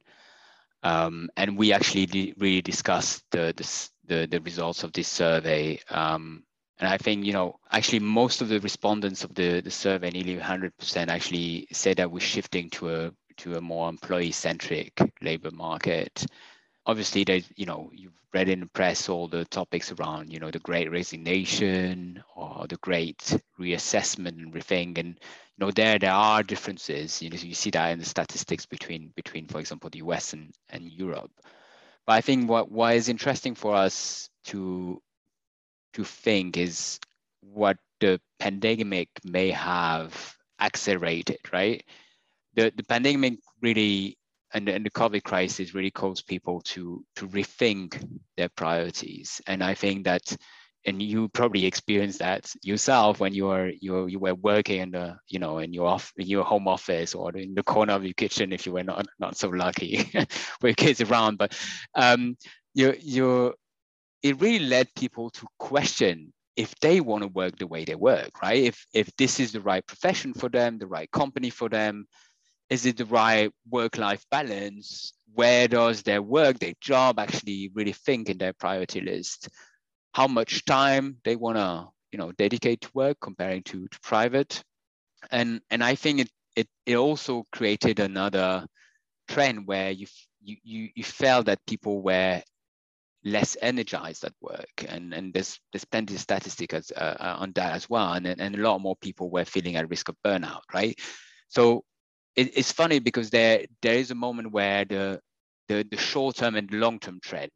Um, 0.83 1.29
and 1.35 1.57
we 1.57 1.73
actually 1.73 2.33
really 2.37 2.61
discussed 2.61 3.23
the, 3.31 3.53
the, 4.07 4.27
the, 4.27 4.39
results 4.41 4.83
of 4.83 4.93
this 4.93 5.07
survey. 5.07 5.79
Um, 5.89 6.43
and 6.79 6.87
I 6.87 6.97
think, 6.97 7.25
you 7.25 7.33
know, 7.33 7.59
actually 7.71 7.99
most 7.99 8.41
of 8.41 8.49
the 8.49 8.59
respondents 8.59 9.23
of 9.23 9.33
the, 9.33 9.61
the 9.61 9.71
survey, 9.71 10.11
nearly 10.11 10.37
100% 10.37 11.07
actually 11.07 11.67
said 11.71 11.97
that 11.97 12.11
we're 12.11 12.19
shifting 12.19 12.69
to 12.71 12.95
a, 12.95 13.11
to 13.37 13.55
a 13.55 13.61
more 13.61 13.89
employee-centric 13.89 14.93
labor 15.21 15.51
market 15.51 16.25
obviously 16.85 17.23
there's 17.23 17.49
you 17.55 17.65
know 17.65 17.89
you've 17.93 18.13
read 18.33 18.49
in 18.49 18.59
the 18.61 18.65
press 18.67 19.09
all 19.09 19.27
the 19.27 19.45
topics 19.45 19.91
around 19.91 20.31
you 20.31 20.39
know 20.39 20.51
the 20.51 20.59
great 20.59 20.91
resignation 20.91 22.23
or 22.35 22.65
the 22.67 22.77
great 22.77 23.17
reassessment 23.59 24.37
and 24.37 24.53
rethink 24.53 24.97
and 24.97 25.07
you 25.09 25.65
know 25.65 25.71
there 25.71 25.99
there 25.99 26.11
are 26.13 26.43
differences. 26.43 27.21
You 27.21 27.29
know 27.29 27.37
you 27.37 27.53
see 27.53 27.71
that 27.71 27.91
in 27.91 27.99
the 27.99 28.05
statistics 28.05 28.65
between 28.65 29.11
between 29.15 29.47
for 29.47 29.59
example 29.59 29.89
the 29.89 29.99
us 29.99 30.33
and, 30.33 30.53
and 30.69 30.91
europe. 30.91 31.31
But 32.05 32.13
i 32.13 32.21
think 32.21 32.49
what 32.49 32.71
what 32.71 32.95
is 32.95 33.09
interesting 33.09 33.55
for 33.55 33.75
us 33.75 34.29
to 34.45 35.01
to 35.93 36.03
think 36.03 36.57
is 36.57 36.99
what 37.41 37.77
the 37.99 38.21
pandemic 38.39 39.09
may 39.23 39.49
have 39.51 40.35
accelerated 40.59 41.39
right? 41.51 41.83
The 42.55 42.71
the 42.75 42.83
pandemic 42.83 43.39
really 43.61 44.18
and, 44.53 44.67
and 44.67 44.85
the 44.85 44.91
COVID 44.91 45.23
crisis 45.23 45.73
really 45.73 45.91
caused 45.91 46.27
people 46.27 46.61
to 46.61 47.03
to 47.15 47.27
rethink 47.27 48.03
their 48.37 48.49
priorities. 48.49 49.41
And 49.47 49.63
I 49.63 49.73
think 49.73 50.05
that, 50.05 50.35
and 50.85 51.01
you 51.01 51.29
probably 51.29 51.65
experienced 51.65 52.19
that 52.19 52.51
yourself 52.63 53.19
when 53.19 53.33
you 53.33 53.45
were 53.45 53.69
you 53.69 54.07
you 54.07 54.19
were 54.19 54.35
working 54.35 54.81
in 54.81 54.91
the 54.91 55.17
you 55.27 55.39
know 55.39 55.59
in 55.59 55.73
your 55.73 55.87
off 55.87 56.11
in 56.17 56.27
your 56.27 56.43
home 56.43 56.67
office 56.67 57.13
or 57.13 57.35
in 57.35 57.53
the 57.53 57.63
corner 57.63 57.93
of 57.93 58.03
your 58.03 58.13
kitchen 58.13 58.53
if 58.53 58.65
you 58.65 58.71
were 58.71 58.83
not 58.83 59.05
not 59.19 59.37
so 59.37 59.49
lucky 59.49 60.09
with 60.61 60.75
kids 60.75 61.01
around. 61.01 61.37
But 61.37 61.57
um, 61.95 62.37
you 62.73 62.95
you 62.99 63.53
it 64.23 64.41
really 64.41 64.65
led 64.65 64.87
people 64.95 65.29
to 65.31 65.47
question 65.59 66.33
if 66.55 66.75
they 66.81 66.99
want 66.99 67.23
to 67.23 67.29
work 67.29 67.57
the 67.57 67.67
way 67.67 67.85
they 67.85 67.95
work, 67.95 68.41
right? 68.41 68.63
If 68.63 68.85
if 68.93 69.15
this 69.15 69.39
is 69.39 69.51
the 69.51 69.61
right 69.61 69.85
profession 69.85 70.33
for 70.33 70.49
them, 70.49 70.77
the 70.77 70.87
right 70.87 71.09
company 71.09 71.49
for 71.49 71.69
them, 71.69 72.05
is 72.69 72.85
it 72.85 72.97
the 72.97 73.05
right 73.05 73.51
work-life 73.69 74.25
balance? 74.29 75.13
Where 75.33 75.67
does 75.67 76.03
their 76.03 76.21
work, 76.21 76.59
their 76.59 76.73
job 76.81 77.19
actually 77.19 77.71
really 77.73 77.93
think 77.93 78.29
in 78.29 78.37
their 78.37 78.53
priority 78.53 79.01
list? 79.01 79.49
How 80.13 80.27
much 80.27 80.65
time 80.65 81.17
they 81.23 81.35
want 81.35 81.57
to, 81.57 81.87
you 82.11 82.19
know, 82.19 82.31
dedicate 82.31 82.81
to 82.81 82.89
work 82.93 83.17
comparing 83.21 83.63
to, 83.63 83.87
to 83.87 83.99
private? 84.01 84.63
And 85.31 85.61
and 85.69 85.83
I 85.83 85.95
think 85.95 86.21
it 86.21 86.29
it 86.55 86.67
it 86.85 86.95
also 86.95 87.45
created 87.51 87.99
another 87.99 88.65
trend 89.27 89.67
where 89.67 89.91
you 89.91 90.07
you 90.41 90.89
you, 90.95 91.03
felt 91.03 91.45
that 91.47 91.65
people 91.67 92.01
were 92.01 92.41
less 93.25 93.57
energized 93.61 94.23
at 94.23 94.33
work 94.41 94.85
and 94.87 95.13
and 95.13 95.33
there's 95.33 95.59
there's 95.73 95.83
plenty 95.83 96.15
of 96.15 96.21
statistics 96.21 96.91
uh, 96.95 97.17
uh, 97.19 97.35
on 97.39 97.51
that 97.51 97.73
as 97.73 97.89
well 97.89 98.13
and, 98.13 98.25
and 98.25 98.55
a 98.55 98.61
lot 98.61 98.79
more 98.79 98.95
people 98.95 99.29
were 99.29 99.43
feeling 99.43 99.75
at 99.75 99.89
risk 99.89 100.07
of 100.07 100.15
burnout 100.25 100.61
right 100.73 100.97
so 101.49 101.83
it, 102.35 102.57
it's 102.57 102.71
funny 102.71 102.99
because 102.99 103.29
there 103.29 103.65
there 103.81 103.95
is 103.95 104.11
a 104.11 104.15
moment 104.15 104.51
where 104.51 104.85
the 104.85 105.19
the, 105.67 105.85
the 105.89 105.97
short 105.97 106.35
term 106.35 106.55
and 106.55 106.71
long 106.71 106.99
term 106.99 107.19
trend 107.21 107.51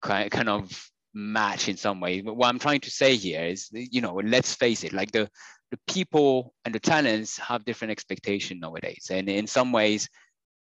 kind 0.00 0.30
kind 0.30 0.48
of 0.48 0.90
match 1.14 1.68
in 1.68 1.76
some 1.76 2.00
way. 2.00 2.20
But 2.20 2.36
what 2.36 2.48
I'm 2.48 2.58
trying 2.58 2.80
to 2.80 2.90
say 2.90 3.16
here 3.16 3.44
is, 3.44 3.68
you 3.72 4.00
know, 4.00 4.14
let's 4.24 4.54
face 4.54 4.84
it, 4.84 4.92
like 4.92 5.12
the 5.12 5.28
the 5.70 5.78
people 5.88 6.54
and 6.64 6.74
the 6.74 6.80
talents 6.80 7.38
have 7.38 7.64
different 7.64 7.92
expectation 7.92 8.60
nowadays, 8.60 9.08
and 9.10 9.28
in 9.28 9.46
some 9.46 9.72
ways, 9.72 10.08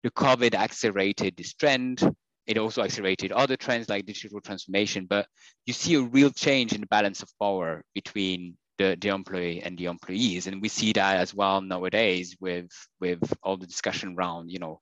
the 0.03 0.11
COVID 0.11 0.55
accelerated 0.55 1.35
this 1.37 1.53
trend. 1.53 2.01
It 2.47 2.59
also 2.59 2.83
accelerated 2.83 3.31
other 3.31 3.57
trends 3.57 3.89
like 3.89 4.05
digital 4.05 4.39
transformation, 4.39 5.07
but 5.09 5.27
you 5.65 5.73
see 5.73 5.95
a 5.95 6.01
real 6.01 6.29
change 6.29 6.73
in 6.73 6.81
the 6.81 6.87
balance 6.87 7.23
of 7.23 7.29
power 7.41 7.83
between 7.95 8.55
the, 8.77 8.97
the 8.99 9.09
employee 9.09 9.61
and 9.63 9.77
the 9.77 9.85
employees. 9.85 10.47
And 10.47 10.61
we 10.61 10.69
see 10.69 10.93
that 10.93 11.17
as 11.17 11.33
well 11.33 11.61
nowadays 11.61 12.35
with, 12.39 12.69
with 12.99 13.21
all 13.43 13.57
the 13.57 13.67
discussion 13.67 14.15
around, 14.17 14.51
you 14.51 14.59
know, 14.59 14.81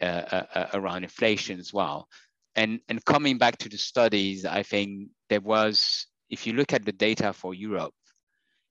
uh, 0.00 0.04
uh, 0.04 0.44
uh, 0.54 0.66
around 0.74 1.04
inflation 1.04 1.58
as 1.58 1.72
well. 1.72 2.08
And, 2.56 2.80
and 2.88 3.04
coming 3.04 3.38
back 3.38 3.58
to 3.58 3.68
the 3.68 3.78
studies, 3.78 4.44
I 4.44 4.62
think 4.62 5.08
there 5.28 5.40
was, 5.40 6.06
if 6.30 6.46
you 6.46 6.52
look 6.52 6.72
at 6.72 6.84
the 6.84 6.92
data 6.92 7.32
for 7.32 7.54
Europe, 7.54 7.94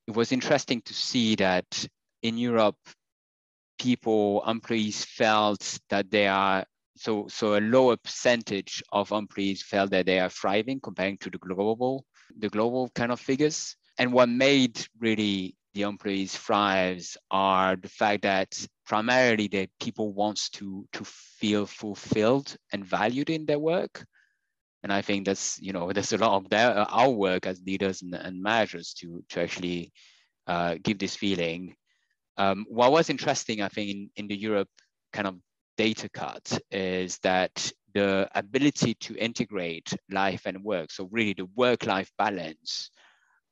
it 0.07 0.15
was 0.15 0.31
interesting 0.31 0.81
to 0.81 0.93
see 0.93 1.35
that 1.35 1.87
in 2.21 2.37
Europe, 2.37 2.77
people, 3.79 4.43
employees 4.47 5.03
felt 5.03 5.79
that 5.89 6.09
they 6.11 6.27
are 6.27 6.65
so 6.95 7.27
so 7.27 7.57
a 7.57 7.59
lower 7.59 7.97
percentage 7.97 8.83
of 8.91 9.11
employees 9.11 9.63
felt 9.63 9.89
that 9.91 10.05
they 10.05 10.19
are 10.19 10.29
thriving 10.29 10.79
comparing 10.79 11.17
to 11.17 11.29
the 11.29 11.39
global 11.39 12.05
the 12.37 12.49
global 12.49 12.89
kind 12.93 13.11
of 13.11 13.19
figures 13.19 13.75
and 13.97 14.11
what 14.11 14.29
made 14.29 14.85
really 14.99 15.55
the 15.73 15.83
employees 15.83 16.35
thrives 16.35 17.17
are 17.31 17.75
the 17.75 17.89
fact 17.89 18.23
that 18.23 18.67
primarily 18.85 19.47
the 19.47 19.67
people 19.79 20.13
wants 20.13 20.49
to 20.49 20.85
to 20.93 21.03
feel 21.03 21.65
fulfilled 21.65 22.55
and 22.71 22.85
valued 22.85 23.29
in 23.29 23.45
their 23.45 23.59
work. 23.59 24.05
And 24.83 24.91
i 24.91 25.01
think 25.01 25.25
that's 25.25 25.59
you 25.61 25.73
know 25.73 25.91
there's 25.93 26.13
a 26.13 26.17
lot 26.17 26.35
of 26.35 26.49
their, 26.49 26.73
our 26.73 27.09
work 27.09 27.45
as 27.47 27.61
leaders 27.65 28.01
and, 28.01 28.13
and 28.13 28.41
managers 28.41 28.93
to 28.99 29.23
to 29.29 29.41
actually 29.41 29.91
uh, 30.47 30.75
give 30.83 30.99
this 30.99 31.15
feeling. 31.15 31.75
Um, 32.35 32.65
what 32.67 32.91
was 32.91 33.11
interesting 33.11 33.61
i 33.61 33.67
think 33.67 33.91
in, 33.91 34.09
in 34.15 34.27
the 34.27 34.35
europe 34.35 34.69
kind 35.11 35.27
of 35.27 35.35
data 35.77 36.09
cut 36.09 36.59
is 36.71 37.19
that 37.19 37.71
the 37.93 38.27
ability 38.33 38.95
to 38.95 39.15
integrate 39.15 39.93
life 40.09 40.47
and 40.47 40.63
work 40.63 40.89
so 40.89 41.07
really 41.11 41.33
the 41.33 41.47
work 41.55 41.85
life 41.85 42.11
balance 42.17 42.89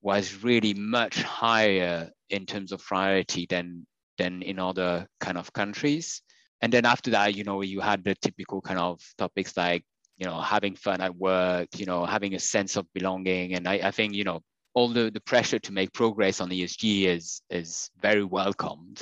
was 0.02 0.44
really 0.44 0.74
much 0.74 1.22
higher 1.22 2.10
in 2.30 2.46
terms 2.46 2.72
of 2.72 2.84
priority 2.84 3.46
than 3.50 3.86
than 4.18 4.42
in 4.42 4.60
other 4.60 5.08
kind 5.20 5.38
of 5.38 5.54
countries. 5.54 6.22
And 6.62 6.72
then 6.72 6.86
after 6.86 7.12
that, 7.12 7.36
you 7.36 7.44
know, 7.44 7.62
you 7.62 7.80
had 7.80 8.04
the 8.04 8.16
typical 8.16 8.62
kind 8.62 8.80
of 8.80 9.02
topics 9.18 9.58
like, 9.58 9.84
you 10.18 10.28
know, 10.28 10.40
having 10.40 10.76
fun 10.76 11.02
at 11.02 11.16
work, 11.16 11.70
you 11.78 11.88
know, 11.88 12.06
having 12.06 12.36
a 12.36 12.40
sense 12.40 12.76
of 12.76 12.86
belonging. 12.94 13.56
And 13.56 13.68
I, 13.68 13.76
I 13.84 13.92
think, 13.92 14.14
you 14.14 14.24
know, 14.24 14.42
all 14.74 14.90
the, 14.90 15.10
the 15.10 15.22
pressure 15.22 15.60
to 15.60 15.72
make 15.72 15.92
progress 15.94 16.40
on 16.40 16.50
ESG 16.50 17.06
is 17.06 17.42
is 17.50 17.90
very 18.02 18.24
welcomed. 18.24 19.00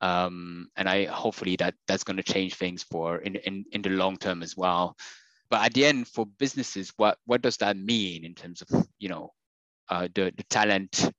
Um, 0.00 0.68
and 0.76 0.88
I 0.88 1.04
hopefully 1.04 1.56
that 1.56 1.74
that's 1.86 2.04
going 2.04 2.16
to 2.16 2.22
change 2.22 2.54
things 2.54 2.82
for 2.82 3.18
in, 3.18 3.36
in 3.36 3.64
in 3.72 3.82
the 3.82 3.90
long 3.90 4.16
term 4.16 4.42
as 4.42 4.56
well. 4.56 4.96
But 5.50 5.64
at 5.66 5.74
the 5.74 5.84
end, 5.84 6.08
for 6.08 6.26
businesses, 6.38 6.92
what 6.96 7.18
what 7.26 7.42
does 7.42 7.58
that 7.58 7.76
mean 7.76 8.24
in 8.24 8.34
terms 8.34 8.62
of 8.62 8.86
you 8.98 9.08
know 9.08 9.32
the, 9.90 10.32
the 10.36 10.44
talent 10.48 11.10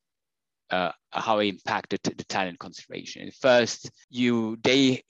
uh, 0.71 0.91
how 1.11 1.39
it 1.39 1.49
impacted 1.49 1.99
the 2.03 2.23
talent 2.23 2.57
consideration. 2.59 3.29
First, 3.41 3.91
you 4.09 4.57
they 4.63 5.03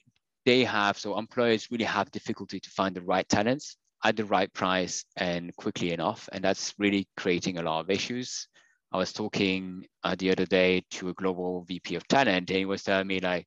they 0.44 0.64
have 0.64 0.98
so 0.98 1.18
employers 1.18 1.70
really 1.70 1.84
have 1.84 2.10
difficulty 2.10 2.58
to 2.58 2.70
find 2.70 2.94
the 2.94 3.02
right 3.02 3.28
talents 3.28 3.76
at 4.04 4.16
the 4.16 4.24
right 4.24 4.52
price 4.52 5.04
and 5.16 5.54
quickly 5.56 5.92
enough, 5.92 6.28
and 6.32 6.42
that's 6.42 6.74
really 6.78 7.06
creating 7.16 7.58
a 7.58 7.62
lot 7.62 7.80
of 7.80 7.90
issues. 7.90 8.48
I 8.92 8.98
was 8.98 9.12
talking 9.12 9.86
uh, 10.02 10.16
the 10.18 10.32
other 10.32 10.44
day 10.44 10.82
to 10.92 11.08
a 11.10 11.14
global 11.14 11.64
VP 11.64 11.94
of 11.94 12.06
talent, 12.08 12.50
and 12.50 12.58
he 12.58 12.64
was 12.64 12.82
telling 12.82 13.06
me 13.06 13.20
like, 13.20 13.46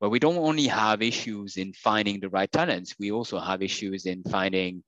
well, 0.00 0.10
we 0.10 0.18
don't 0.18 0.36
only 0.36 0.66
have 0.66 1.00
issues 1.00 1.56
in 1.56 1.72
finding 1.72 2.20
the 2.20 2.28
right 2.28 2.52
talents, 2.52 2.94
we 2.98 3.10
also 3.10 3.38
have 3.38 3.62
issues 3.62 4.04
in 4.04 4.22
finding 4.24 4.84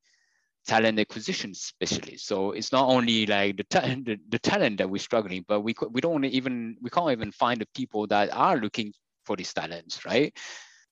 talent 0.66 0.98
acquisition 0.98 1.54
specialist. 1.54 2.26
So 2.26 2.52
it's 2.52 2.72
not 2.72 2.88
only 2.88 3.26
like 3.26 3.56
the, 3.56 3.64
ta- 3.64 3.80
the, 3.80 4.18
the 4.28 4.38
talent 4.38 4.78
that 4.78 4.90
we're 4.90 4.98
struggling, 4.98 5.44
but 5.46 5.60
we 5.60 5.74
we 5.90 6.00
don't 6.00 6.24
even 6.24 6.76
we 6.82 6.90
can't 6.90 7.12
even 7.12 7.32
find 7.32 7.60
the 7.60 7.68
people 7.74 8.06
that 8.08 8.32
are 8.32 8.56
looking 8.56 8.92
for 9.24 9.36
these 9.36 9.52
talents, 9.52 10.04
right? 10.04 10.36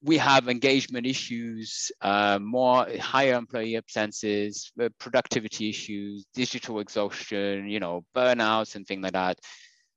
We 0.02 0.18
have 0.18 0.48
engagement 0.48 1.06
issues, 1.06 1.90
uh, 2.02 2.38
more 2.38 2.86
higher 3.00 3.34
employee 3.34 3.76
absences, 3.76 4.70
uh, 4.80 4.90
productivity 4.98 5.70
issues, 5.70 6.26
digital 6.34 6.80
exhaustion, 6.80 7.68
you 7.68 7.80
know, 7.80 8.04
burnouts 8.14 8.76
and 8.76 8.86
things 8.86 9.02
like 9.02 9.14
that. 9.14 9.38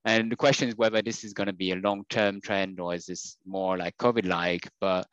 And 0.05 0.31
the 0.31 0.37
question 0.37 0.69
is 0.69 0.77
whether 0.77 1.01
this 1.01 1.25
is 1.25 1.33
going 1.33 1.47
to 1.47 1.53
be 1.53 1.71
a 1.71 1.75
long-term 1.75 2.39
trend 2.39 2.79
or 2.79 2.95
is 2.95 3.05
this 3.05 3.35
more 3.45 3.77
like 3.77 3.97
COVID-like? 3.97 4.69
But 4.79 5.05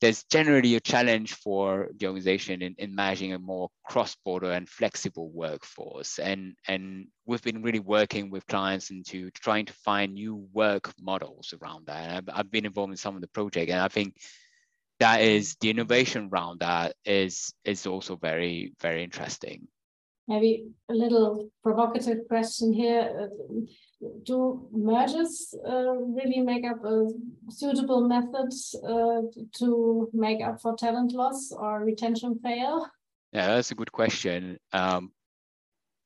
there's 0.00 0.24
generally 0.24 0.74
a 0.74 0.80
challenge 0.80 1.34
for 1.34 1.88
the 1.96 2.06
organization 2.06 2.60
in, 2.62 2.74
in 2.78 2.94
managing 2.94 3.32
a 3.32 3.38
more 3.38 3.70
cross-border 3.86 4.52
and 4.52 4.68
flexible 4.68 5.30
workforce. 5.30 6.18
And, 6.18 6.54
and 6.68 7.06
we've 7.24 7.42
been 7.42 7.62
really 7.62 7.80
working 7.80 8.30
with 8.30 8.46
clients 8.46 8.90
into 8.90 9.30
trying 9.30 9.66
to 9.66 9.72
find 9.72 10.12
new 10.12 10.48
work 10.52 10.92
models 11.00 11.54
around 11.60 11.86
that. 11.86 12.10
I've, 12.10 12.38
I've 12.38 12.50
been 12.50 12.66
involved 12.66 12.92
in 12.92 12.98
some 12.98 13.14
of 13.14 13.22
the 13.22 13.28
project, 13.28 13.70
and 13.70 13.80
I 13.80 13.88
think 13.88 14.16
that 15.00 15.20
is 15.20 15.56
the 15.60 15.70
innovation 15.70 16.28
around 16.32 16.60
that 16.60 16.94
is 17.04 17.52
is 17.64 17.86
also 17.86 18.16
very 18.16 18.72
very 18.80 19.04
interesting. 19.04 19.68
Maybe 20.28 20.66
a 20.90 20.94
little 20.94 21.50
provocative 21.62 22.26
question 22.28 22.72
here. 22.72 23.30
Do 24.24 24.68
mergers 24.72 25.54
uh, 25.66 25.92
really 25.96 26.40
make 26.40 26.64
up 26.64 26.84
a 26.84 27.08
suitable 27.50 28.06
method 28.08 28.52
uh, 28.84 29.22
to 29.58 30.10
make 30.12 30.42
up 30.42 30.60
for 30.60 30.76
talent 30.76 31.12
loss 31.12 31.52
or 31.52 31.84
retention 31.84 32.38
fail? 32.42 32.86
Yeah, 33.32 33.48
that's 33.48 33.70
a 33.70 33.74
good 33.74 33.92
question. 33.92 34.58
Um, 34.72 35.12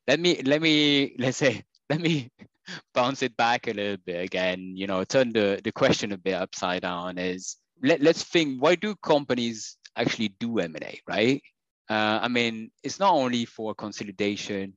let 0.06 0.20
me 0.20 0.42
let 0.42 0.62
me 0.62 1.14
let's 1.18 1.38
say 1.38 1.62
let 1.88 2.00
me 2.00 2.30
bounce 2.94 3.22
it 3.22 3.36
back 3.36 3.66
a 3.66 3.72
little 3.72 3.98
bit 4.04 4.24
again. 4.24 4.72
You 4.76 4.86
know, 4.86 5.04
turn 5.04 5.32
the 5.32 5.60
the 5.62 5.72
question 5.72 6.12
a 6.12 6.18
bit 6.18 6.34
upside 6.34 6.82
down. 6.82 7.18
Is 7.18 7.56
let 7.82 8.00
let's 8.00 8.22
think 8.22 8.62
why 8.62 8.74
do 8.74 8.94
companies 9.02 9.76
actually 9.96 10.34
do 10.38 10.58
M 10.58 10.74
and 10.74 10.84
A, 10.84 11.00
right? 11.08 11.42
Uh, 11.90 12.20
I 12.22 12.28
mean, 12.28 12.70
it's 12.84 13.00
not 13.00 13.14
only 13.14 13.44
for 13.44 13.74
consolidation 13.74 14.74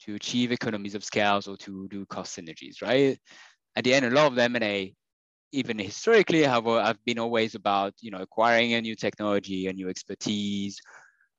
to 0.00 0.14
achieve 0.14 0.52
economies 0.52 0.94
of 0.94 1.04
scales 1.04 1.46
or 1.46 1.58
to 1.58 1.86
do 1.88 2.06
cost 2.06 2.34
synergies, 2.34 2.80
right? 2.80 3.18
At 3.76 3.84
the 3.84 3.92
end, 3.92 4.06
a 4.06 4.10
lot 4.10 4.32
of 4.32 4.38
M&A, 4.38 4.94
even 5.52 5.78
historically, 5.78 6.44
have, 6.44 6.64
have 6.64 6.96
been 7.04 7.18
always 7.18 7.54
about, 7.54 7.92
you 8.00 8.10
know, 8.10 8.22
acquiring 8.22 8.72
a 8.72 8.80
new 8.80 8.96
technology, 8.96 9.66
a 9.66 9.72
new 9.74 9.90
expertise, 9.90 10.80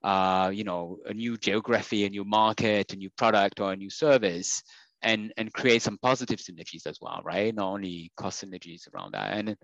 uh, 0.03 0.51
you 0.53 0.63
know, 0.63 0.99
a 1.07 1.15
new 1.15 1.35
geography, 1.35 2.05
a 2.05 2.09
new 2.09 2.23
market, 2.23 2.93
a 2.93 2.95
new 2.95 3.09
product, 3.17 3.59
or 3.59 3.73
a 3.73 3.75
new 3.75 3.89
service, 3.89 4.61
and 5.01 5.33
and 5.37 5.51
create 5.51 5.81
some 5.81 5.97
positive 6.01 6.39
synergies 6.39 6.85
as 6.85 6.99
well, 7.01 7.21
right? 7.23 7.53
Not 7.55 7.73
only 7.73 8.11
cost 8.15 8.43
synergies 8.43 8.87
around 8.93 9.13
that, 9.13 9.33
and 9.33 9.55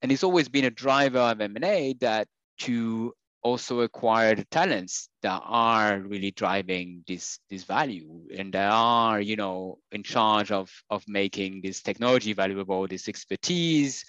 and 0.00 0.10
it's 0.10 0.24
always 0.24 0.48
been 0.48 0.64
a 0.64 0.70
driver 0.70 1.18
of 1.18 1.40
M&A 1.40 1.94
that 2.00 2.28
to 2.60 3.12
also 3.46 3.80
acquire 3.80 4.34
the 4.34 4.44
talents 4.46 5.08
that 5.22 5.40
are 5.44 6.00
really 6.00 6.32
driving 6.32 7.04
this 7.06 7.38
this 7.48 7.62
value 7.62 8.26
and 8.36 8.52
that 8.52 8.70
are 8.72 9.20
you 9.20 9.36
know 9.36 9.78
in 9.92 10.02
charge 10.02 10.50
of 10.50 10.68
of 10.90 11.04
making 11.06 11.60
this 11.62 11.80
technology 11.80 12.32
valuable 12.32 12.88
this 12.88 13.08
expertise 13.08 14.04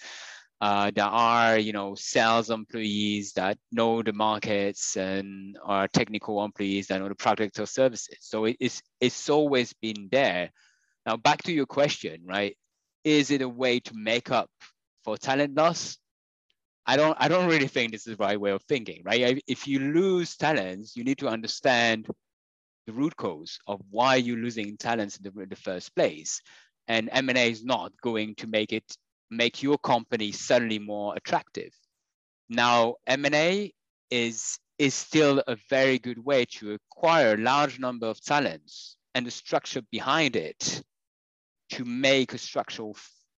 uh, 0.60 0.90
that 0.90 1.08
are 1.08 1.56
you 1.56 1.72
know 1.72 1.94
sales 1.94 2.50
employees 2.50 3.32
that 3.34 3.56
know 3.70 4.02
the 4.02 4.12
markets 4.12 4.96
and 4.96 5.56
are 5.64 5.86
technical 5.86 6.44
employees 6.44 6.88
that 6.88 6.98
know 7.00 7.08
the 7.08 7.14
product 7.14 7.60
or 7.60 7.66
services. 7.66 8.18
So 8.20 8.44
it's 8.44 8.82
it's 9.00 9.30
always 9.30 9.72
been 9.74 10.08
there. 10.10 10.50
Now 11.06 11.16
back 11.16 11.42
to 11.44 11.52
your 11.52 11.66
question 11.66 12.22
right? 12.26 12.56
Is 13.04 13.30
it 13.30 13.42
a 13.42 13.48
way 13.48 13.78
to 13.80 13.92
make 13.94 14.32
up 14.32 14.50
for 15.04 15.16
talent 15.16 15.54
loss 15.54 15.96
I 16.88 16.96
don't 16.96 17.16
I 17.20 17.28
don't 17.28 17.48
really 17.48 17.68
think 17.68 17.92
this 17.92 18.06
is 18.06 18.16
the 18.16 18.24
right 18.24 18.40
way 18.40 18.50
of 18.50 18.62
thinking, 18.62 19.02
right? 19.04 19.42
If 19.46 19.68
you 19.68 19.78
lose 19.78 20.36
talents, 20.36 20.96
you 20.96 21.04
need 21.04 21.18
to 21.18 21.28
understand 21.28 22.08
the 22.86 22.94
root 22.94 23.14
cause 23.14 23.58
of 23.66 23.82
why 23.90 24.16
you're 24.16 24.38
losing 24.38 24.78
talents 24.78 25.18
in 25.18 25.24
the, 25.24 25.46
the 25.46 25.54
first 25.54 25.94
place. 25.94 26.40
And 26.88 27.10
M&A 27.12 27.50
is 27.50 27.62
not 27.62 27.92
going 28.00 28.34
to 28.36 28.46
make 28.46 28.72
it 28.72 28.96
make 29.30 29.62
your 29.62 29.76
company 29.76 30.32
suddenly 30.32 30.78
more 30.78 31.14
attractive. 31.14 31.74
Now, 32.48 32.94
M&A 33.06 33.74
is 34.10 34.58
is 34.78 34.94
still 34.94 35.42
a 35.46 35.58
very 35.68 35.98
good 35.98 36.24
way 36.24 36.46
to 36.46 36.72
acquire 36.72 37.34
a 37.34 37.36
large 37.52 37.78
number 37.78 38.06
of 38.06 38.18
talents 38.22 38.96
and 39.14 39.26
the 39.26 39.30
structure 39.30 39.82
behind 39.92 40.36
it 40.36 40.82
to 41.72 41.84
make 41.84 42.32
a 42.32 42.38
structural 42.38 42.96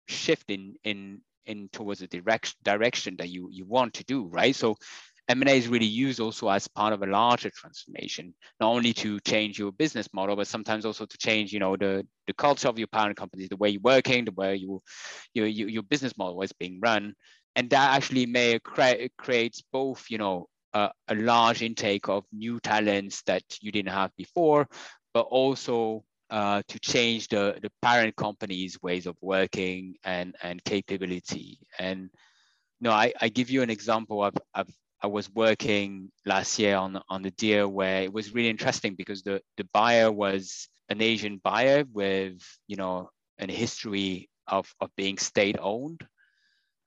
shift 0.06 0.50
in 0.50 0.74
in 0.84 1.22
in 1.48 1.68
towards 1.72 2.00
the 2.00 2.06
direction 2.06 2.56
direction 2.62 3.16
that 3.18 3.28
you 3.28 3.48
you 3.50 3.64
want 3.66 3.94
to 3.94 4.04
do, 4.04 4.26
right? 4.26 4.54
So 4.54 4.76
M&A 5.28 5.50
is 5.50 5.68
really 5.68 5.86
used 5.86 6.20
also 6.20 6.48
as 6.48 6.66
part 6.68 6.94
of 6.94 7.02
a 7.02 7.06
larger 7.06 7.50
transformation, 7.50 8.34
not 8.60 8.70
only 8.70 8.94
to 8.94 9.20
change 9.20 9.58
your 9.58 9.72
business 9.72 10.08
model, 10.14 10.36
but 10.36 10.46
sometimes 10.46 10.86
also 10.86 11.04
to 11.04 11.18
change, 11.18 11.52
you 11.52 11.58
know, 11.60 11.76
the, 11.76 12.06
the 12.26 12.32
culture 12.32 12.68
of 12.68 12.78
your 12.78 12.86
parent 12.86 13.14
company, 13.14 13.46
the 13.46 13.56
way 13.56 13.68
you're 13.68 13.80
working, 13.82 14.24
the 14.24 14.32
way 14.32 14.56
you, 14.56 14.80
your, 15.34 15.46
your 15.46 15.82
business 15.82 16.16
model 16.16 16.40
is 16.40 16.52
being 16.52 16.80
run. 16.80 17.14
And 17.56 17.68
that 17.70 17.94
actually 17.94 18.24
may 18.24 18.58
create 18.58 19.12
creates 19.18 19.62
both, 19.70 20.06
you 20.08 20.16
know, 20.16 20.46
a 20.74 21.14
large 21.14 21.62
intake 21.62 22.08
of 22.08 22.24
new 22.32 22.60
talents 22.60 23.22
that 23.22 23.42
you 23.60 23.72
didn't 23.72 23.92
have 23.92 24.14
before, 24.16 24.68
but 25.12 25.22
also 25.22 26.04
uh, 26.30 26.62
to 26.68 26.78
change 26.78 27.28
the, 27.28 27.58
the 27.62 27.70
parent 27.82 28.14
company's 28.16 28.80
ways 28.82 29.06
of 29.06 29.16
working 29.20 29.94
and, 30.04 30.36
and 30.42 30.62
capability. 30.64 31.58
And 31.78 32.02
you 32.02 32.82
know, 32.82 32.92
I, 32.92 33.12
I 33.20 33.28
give 33.28 33.50
you 33.50 33.62
an 33.62 33.70
example 33.70 34.22
of, 34.22 34.34
of 34.54 34.68
I 35.02 35.06
was 35.06 35.30
working 35.32 36.10
last 36.26 36.58
year 36.58 36.76
on, 36.76 37.00
on 37.08 37.22
the 37.22 37.30
deal 37.30 37.68
where 37.68 38.02
it 38.02 38.12
was 38.12 38.34
really 38.34 38.50
interesting 38.50 38.94
because 38.94 39.22
the, 39.22 39.40
the 39.56 39.68
buyer 39.72 40.10
was 40.10 40.68
an 40.88 41.00
Asian 41.00 41.40
buyer 41.42 41.84
with, 41.92 42.40
you 42.66 42.76
know, 42.76 43.10
a 43.38 43.50
history 43.50 44.28
of, 44.46 44.72
of 44.80 44.90
being 44.96 45.18
state 45.18 45.56
owned, 45.60 46.06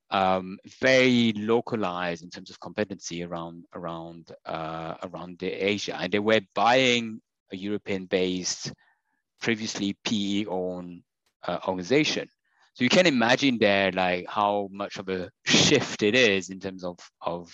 um, 0.09 0.57
very 0.81 1.33
localized 1.33 2.23
in 2.23 2.29
terms 2.29 2.49
of 2.49 2.59
competency 2.59 3.23
around 3.23 3.63
around 3.73 4.31
uh, 4.45 4.95
around 5.03 5.39
the 5.39 5.47
Asia, 5.47 5.95
and 5.97 6.11
they 6.11 6.19
were 6.19 6.41
buying 6.53 7.21
a 7.51 7.55
European 7.55 8.05
based 8.05 8.73
previously 9.41 9.97
PE 10.05 10.45
owned 10.45 11.01
uh, 11.47 11.59
organization. 11.67 12.29
So 12.73 12.83
you 12.83 12.89
can 12.89 13.05
imagine 13.05 13.57
there 13.59 13.91
like 13.91 14.25
how 14.29 14.69
much 14.71 14.97
of 14.97 15.09
a 15.09 15.29
shift 15.45 16.03
it 16.03 16.15
is 16.15 16.49
in 16.49 16.59
terms 16.59 16.83
of 16.83 16.97
of 17.21 17.51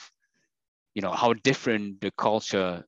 you 0.93 1.01
know 1.01 1.11
how 1.11 1.33
different 1.33 2.01
the 2.01 2.11
culture 2.11 2.83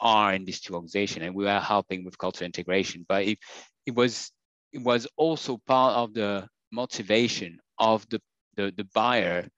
are 0.00 0.34
in 0.34 0.44
these 0.44 0.60
two 0.60 0.74
organizations, 0.74 1.24
and 1.26 1.34
we 1.34 1.44
were 1.44 1.60
helping 1.60 2.04
with 2.04 2.18
culture 2.18 2.44
integration. 2.44 3.04
But 3.08 3.24
it 3.24 3.38
it 3.86 3.94
was 3.94 4.32
it 4.72 4.82
was 4.82 5.06
also 5.16 5.58
part 5.66 5.96
of 5.96 6.14
the 6.14 6.48
motivation 6.72 7.58
of 7.78 8.08
the 8.08 8.20
the, 8.56 8.72
the 8.76 8.84
buyer 8.94 9.48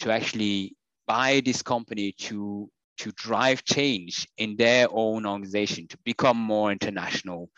to 0.00 0.12
actually 0.12 0.76
buy 1.06 1.40
this 1.44 1.62
company 1.62 2.12
to 2.12 2.70
to 2.98 3.10
drive 3.12 3.64
change 3.64 4.28
in 4.38 4.56
their 4.56 4.86
own 4.90 5.26
organization 5.26 5.88
to 5.88 5.98
become 6.04 6.36
more 6.36 6.70
international 6.70 7.50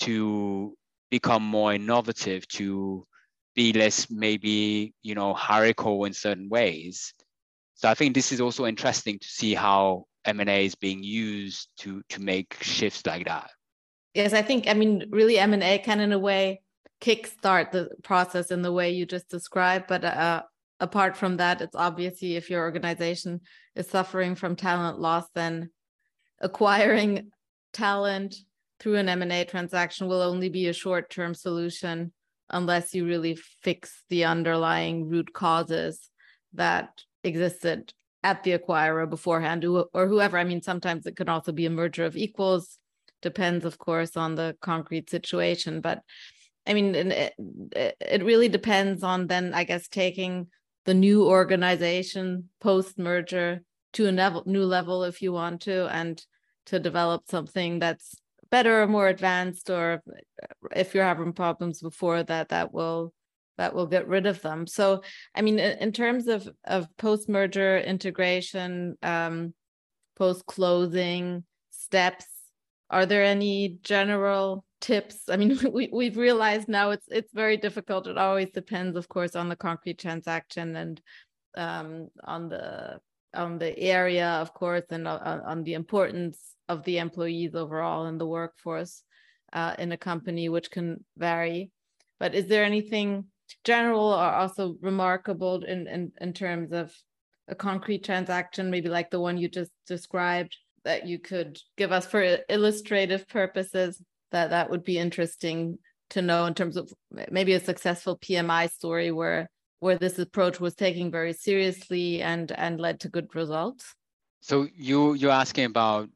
to 0.00 0.74
become 1.10 1.42
more 1.42 1.74
innovative, 1.74 2.46
to 2.48 3.06
be 3.54 3.72
less 3.72 4.10
maybe 4.10 4.94
you 5.02 5.14
know 5.14 5.34
hierarchical 5.34 6.04
in 6.04 6.12
certain 6.12 6.48
ways. 6.48 7.12
So 7.74 7.88
I 7.88 7.94
think 7.94 8.14
this 8.14 8.32
is 8.32 8.40
also 8.40 8.66
interesting 8.66 9.18
to 9.18 9.28
see 9.28 9.54
how 9.54 10.06
M&A 10.24 10.66
is 10.66 10.74
being 10.74 11.02
used 11.02 11.68
to 11.78 12.02
to 12.10 12.20
make 12.20 12.56
shifts 12.62 13.06
like 13.06 13.26
that. 13.26 13.50
Yes, 14.14 14.32
I 14.32 14.42
think 14.42 14.68
I 14.68 14.74
mean 14.74 15.08
really 15.10 15.38
M&A 15.38 15.78
can 15.78 16.00
in 16.00 16.12
a 16.12 16.18
way 16.18 16.62
kickstart 17.00 17.70
the 17.70 17.90
process 18.02 18.50
in 18.50 18.62
the 18.62 18.72
way 18.72 18.90
you 18.90 19.06
just 19.06 19.28
described, 19.28 19.86
but 19.88 20.04
uh, 20.04 20.42
apart 20.80 21.16
from 21.16 21.36
that, 21.36 21.60
it's 21.60 21.76
obviously 21.76 22.36
if 22.36 22.50
your 22.50 22.62
organization 22.62 23.40
is 23.74 23.88
suffering 23.88 24.34
from 24.34 24.56
talent 24.56 24.98
loss, 24.98 25.24
then 25.34 25.70
acquiring 26.40 27.30
talent 27.72 28.36
through 28.80 28.96
an 28.96 29.08
M&A 29.08 29.44
transaction 29.44 30.06
will 30.06 30.22
only 30.22 30.48
be 30.48 30.68
a 30.68 30.72
short-term 30.72 31.34
solution 31.34 32.12
unless 32.50 32.94
you 32.94 33.06
really 33.06 33.36
fix 33.62 34.04
the 34.08 34.24
underlying 34.24 35.08
root 35.08 35.32
causes 35.32 36.10
that 36.54 37.02
existed 37.24 37.92
at 38.22 38.42
the 38.42 38.58
acquirer 38.58 39.08
beforehand 39.08 39.64
or 39.64 40.06
whoever. 40.06 40.38
I 40.38 40.44
mean, 40.44 40.62
sometimes 40.62 41.06
it 41.06 41.16
can 41.16 41.28
also 41.28 41.52
be 41.52 41.66
a 41.66 41.70
merger 41.70 42.04
of 42.04 42.16
equals, 42.16 42.78
depends, 43.22 43.64
of 43.64 43.78
course, 43.78 44.16
on 44.16 44.34
the 44.34 44.56
concrete 44.60 45.10
situation. 45.10 45.80
But 45.80 46.02
I 46.66 46.74
mean, 46.74 46.94
it, 46.94 47.34
it 47.76 48.24
really 48.24 48.48
depends 48.48 49.02
on 49.02 49.26
then, 49.26 49.54
I 49.54 49.64
guess, 49.64 49.88
taking 49.88 50.48
the 50.84 50.94
new 50.94 51.26
organization 51.26 52.48
post 52.60 52.98
merger 52.98 53.62
to 53.94 54.06
a 54.06 54.42
new 54.46 54.64
level 54.64 55.04
if 55.04 55.22
you 55.22 55.32
want 55.32 55.62
to, 55.62 55.86
and 55.88 56.22
to 56.66 56.78
develop 56.78 57.22
something 57.28 57.78
that's 57.78 58.14
better 58.50 58.82
or 58.82 58.86
more 58.86 59.08
advanced 59.08 59.70
or 59.70 60.02
if 60.74 60.94
you're 60.94 61.04
having 61.04 61.32
problems 61.32 61.80
before 61.80 62.22
that 62.22 62.48
that 62.48 62.72
will 62.72 63.12
that 63.58 63.74
will 63.74 63.86
get 63.86 64.06
rid 64.06 64.26
of 64.26 64.40
them. 64.42 64.66
So 64.66 65.02
i 65.34 65.42
mean 65.42 65.58
in 65.58 65.92
terms 65.92 66.28
of 66.28 66.48
of 66.64 66.86
post 66.96 67.28
merger 67.28 67.78
integration 67.78 68.96
um 69.02 69.54
post 70.16 70.46
closing 70.46 71.44
steps 71.70 72.26
are 72.90 73.06
there 73.06 73.24
any 73.24 73.78
general 73.82 74.64
tips? 74.80 75.28
I 75.28 75.36
mean 75.36 75.58
we, 75.72 75.90
we've 75.92 76.16
realized 76.16 76.68
now 76.68 76.90
it's 76.90 77.06
it's 77.08 77.32
very 77.32 77.56
difficult. 77.56 78.06
It 78.06 78.18
always 78.18 78.50
depends 78.50 78.96
of 78.96 79.08
course 79.08 79.36
on 79.36 79.48
the 79.48 79.56
concrete 79.56 79.98
transaction 79.98 80.76
and 80.76 81.00
um 81.56 82.08
on 82.24 82.48
the 82.48 82.98
on 83.34 83.58
the 83.58 83.78
area 83.78 84.26
of 84.26 84.54
course 84.54 84.84
and 84.90 85.06
on, 85.06 85.40
on 85.40 85.62
the 85.64 85.74
importance 85.74 86.54
of 86.68 86.84
the 86.84 86.98
employees 86.98 87.54
overall 87.54 88.06
in 88.06 88.18
the 88.18 88.26
workforce 88.26 89.02
uh, 89.52 89.74
in 89.78 89.92
a 89.92 89.96
company, 89.96 90.48
which 90.48 90.70
can 90.70 91.04
vary. 91.16 91.70
But 92.20 92.34
is 92.34 92.46
there 92.46 92.64
anything 92.64 93.26
general 93.64 94.12
or 94.12 94.24
also 94.24 94.76
remarkable 94.80 95.64
in, 95.64 95.86
in, 95.86 96.12
in 96.20 96.32
terms 96.32 96.72
of 96.72 96.92
a 97.48 97.54
concrete 97.54 98.04
transaction, 98.04 98.70
maybe 98.70 98.88
like 98.88 99.10
the 99.10 99.20
one 99.20 99.38
you 99.38 99.48
just 99.48 99.70
described, 99.86 100.56
that 100.84 101.06
you 101.06 101.18
could 101.18 101.58
give 101.76 101.92
us 101.92 102.06
for 102.06 102.38
illustrative 102.48 103.26
purposes 103.28 104.02
that 104.32 104.50
that 104.50 104.70
would 104.70 104.84
be 104.84 104.98
interesting 104.98 105.78
to 106.10 106.22
know 106.22 106.46
in 106.46 106.54
terms 106.54 106.76
of 106.76 106.90
maybe 107.30 107.54
a 107.54 107.60
successful 107.60 108.18
PMI 108.18 108.70
story 108.70 109.12
where 109.12 109.50
where 109.80 109.98
this 109.98 110.18
approach 110.18 110.58
was 110.58 110.74
taken 110.74 111.10
very 111.10 111.32
seriously 111.32 112.20
and 112.20 112.50
and 112.52 112.80
led 112.80 113.00
to 113.00 113.08
good 113.08 113.34
results? 113.34 113.94
So 114.40 114.68
you 114.74 115.14
you're 115.14 115.30
asking 115.30 115.66
about 115.66 116.08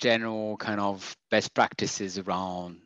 general 0.00 0.56
kind 0.56 0.80
of 0.80 1.16
best 1.30 1.54
practices 1.54 2.18
around 2.18 2.78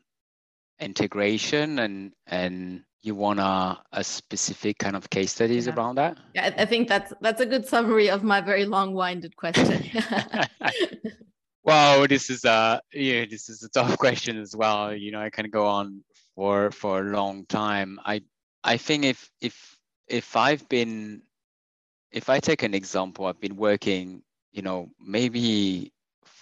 integration 0.81 1.79
and 1.79 2.13
and 2.27 2.83
you 3.03 3.15
want 3.15 3.39
a, 3.39 3.79
a 3.93 4.03
specific 4.03 4.79
kind 4.79 4.97
of 4.97 5.09
case 5.11 5.33
studies 5.33 5.67
yeah. 5.67 5.75
around 5.75 5.97
that? 5.97 6.19
Yeah 6.35 6.55
i 6.59 6.65
think 6.65 6.89
that's 6.89 7.13
that's 7.21 7.41
a 7.41 7.47
good 7.47 7.67
summary 7.67 8.11
of 8.11 8.23
my 8.23 8.41
very 8.41 8.65
long-winded 8.65 9.37
question. 9.37 9.85
Well 11.67 12.07
this 12.07 12.29
is 12.29 12.45
a 12.45 12.81
yeah 12.93 13.25
this 13.25 13.49
is 13.49 13.63
a 13.63 13.71
tough 13.71 13.97
question 14.05 14.39
as 14.39 14.55
well. 14.55 14.95
You 14.95 15.13
know 15.13 15.21
i 15.21 15.31
can 15.31 15.49
go 15.49 15.67
on 15.67 16.05
for 16.37 16.71
for 16.71 17.01
a 17.01 17.11
long 17.11 17.47
time. 17.47 17.99
I 18.05 18.21
i 18.63 18.77
think 18.77 19.05
if 19.05 19.31
if 19.41 19.79
if 20.07 20.37
i've 20.37 20.69
been 20.69 21.23
if 22.13 22.29
i 22.29 22.39
take 22.39 22.63
an 22.63 22.75
example 22.75 23.25
i've 23.25 23.41
been 23.41 23.57
working 23.57 24.23
you 24.53 24.61
know 24.61 24.91
maybe 25.01 25.91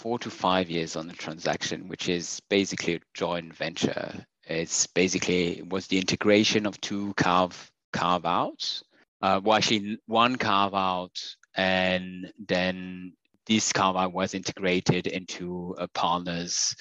four 0.02 0.18
to 0.18 0.30
five 0.30 0.68
years 0.68 0.96
on 0.96 1.06
the 1.06 1.12
transaction, 1.12 1.86
which 1.86 2.08
is 2.08 2.40
basically 2.50 2.96
a 2.96 3.00
joint 3.14 3.54
venture. 3.54 4.26
It's 4.44 4.88
basically 4.88 5.58
it 5.58 5.68
was 5.68 5.86
the 5.86 5.98
integration 5.98 6.66
of 6.66 6.80
two 6.80 7.14
carve 7.14 7.70
carve 7.92 8.26
outs. 8.26 8.82
Uh, 9.20 9.40
well, 9.42 9.56
actually 9.56 9.98
one 10.06 10.34
carve 10.34 10.74
out, 10.74 11.16
and 11.54 12.32
then 12.48 13.12
this 13.46 13.72
carve 13.72 13.94
out 13.96 14.12
was 14.12 14.34
integrated 14.34 15.06
into 15.06 15.76
a 15.78 15.86
partner's 15.86 16.74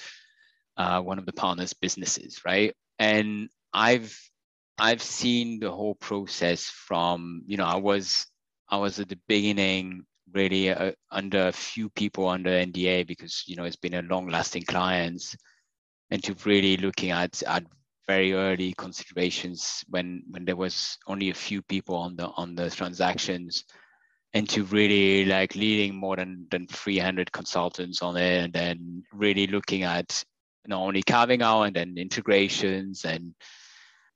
uh, 0.76 1.00
one 1.00 1.20
of 1.20 1.26
the 1.26 1.32
partners' 1.32 1.74
businesses, 1.74 2.40
right? 2.44 2.74
And 2.98 3.50
I've 3.72 4.18
I've 4.78 5.02
seen 5.02 5.60
the 5.60 5.70
whole 5.70 5.94
process 5.94 6.64
from 6.64 7.42
you 7.46 7.56
know 7.56 7.66
I 7.66 7.76
was 7.76 8.26
I 8.68 8.78
was 8.78 8.98
at 8.98 9.08
the 9.08 9.20
beginning 9.28 10.06
really 10.34 10.70
uh, 10.70 10.92
under 11.10 11.48
a 11.48 11.52
few 11.52 11.88
people 11.90 12.28
under 12.28 12.50
NDA 12.50 13.06
because 13.06 13.44
you 13.46 13.56
know 13.56 13.64
it's 13.64 13.76
been 13.76 13.94
a 13.94 14.02
long-lasting 14.02 14.64
clients, 14.64 15.36
and 16.10 16.22
to 16.24 16.34
really 16.44 16.76
looking 16.76 17.10
at 17.10 17.42
at 17.44 17.64
very 18.06 18.32
early 18.32 18.74
considerations 18.76 19.84
when 19.88 20.22
when 20.30 20.44
there 20.44 20.56
was 20.56 20.98
only 21.06 21.30
a 21.30 21.34
few 21.34 21.62
people 21.62 21.96
on 21.96 22.16
the 22.16 22.28
on 22.36 22.54
the 22.54 22.70
transactions, 22.70 23.64
and 24.34 24.48
to 24.48 24.64
really 24.64 25.24
like 25.24 25.54
leading 25.54 25.94
more 25.94 26.16
than 26.16 26.46
than 26.50 26.66
300 26.66 27.30
consultants 27.32 28.02
on 28.02 28.16
it, 28.16 28.44
and 28.44 28.52
then 28.52 29.02
really 29.12 29.46
looking 29.46 29.82
at 29.84 30.24
not 30.66 30.80
only 30.80 31.02
carving 31.02 31.42
out 31.42 31.62
and 31.62 31.76
then 31.76 31.94
integrations 31.96 33.04
and 33.04 33.34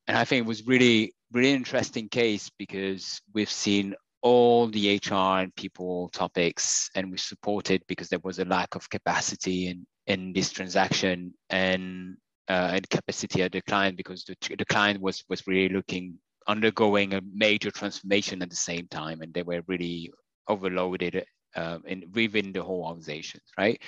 and 0.06 0.16
I 0.16 0.24
think 0.24 0.44
it 0.44 0.48
was 0.48 0.66
really 0.66 1.12
really 1.32 1.52
interesting 1.52 2.08
case 2.08 2.50
because 2.58 3.20
we've 3.34 3.50
seen 3.50 3.94
all 4.26 4.66
the 4.66 4.96
HR 4.96 5.38
and 5.42 5.54
people 5.54 6.08
topics, 6.08 6.90
and 6.96 7.12
we 7.12 7.16
supported 7.16 7.80
because 7.86 8.08
there 8.08 8.24
was 8.24 8.40
a 8.40 8.44
lack 8.44 8.74
of 8.74 8.90
capacity 8.90 9.68
in, 9.68 9.86
in 10.08 10.32
this 10.32 10.50
transaction 10.50 11.32
and 11.48 12.16
uh, 12.48 12.70
and 12.74 12.90
capacity 12.90 13.42
at 13.42 13.52
the 13.52 13.60
client 13.62 13.96
because 13.96 14.24
the, 14.24 14.36
the 14.56 14.64
client 14.64 15.00
was 15.00 15.22
was 15.28 15.46
really 15.46 15.72
looking 15.72 16.18
undergoing 16.48 17.14
a 17.14 17.20
major 17.32 17.70
transformation 17.70 18.42
at 18.42 18.50
the 18.50 18.56
same 18.56 18.88
time, 18.88 19.20
and 19.20 19.32
they 19.32 19.44
were 19.44 19.62
really 19.68 20.10
overloaded 20.48 21.24
uh, 21.54 21.78
in 21.86 22.02
within 22.12 22.52
the 22.52 22.62
whole 22.64 22.82
organization, 22.84 23.40
right? 23.56 23.80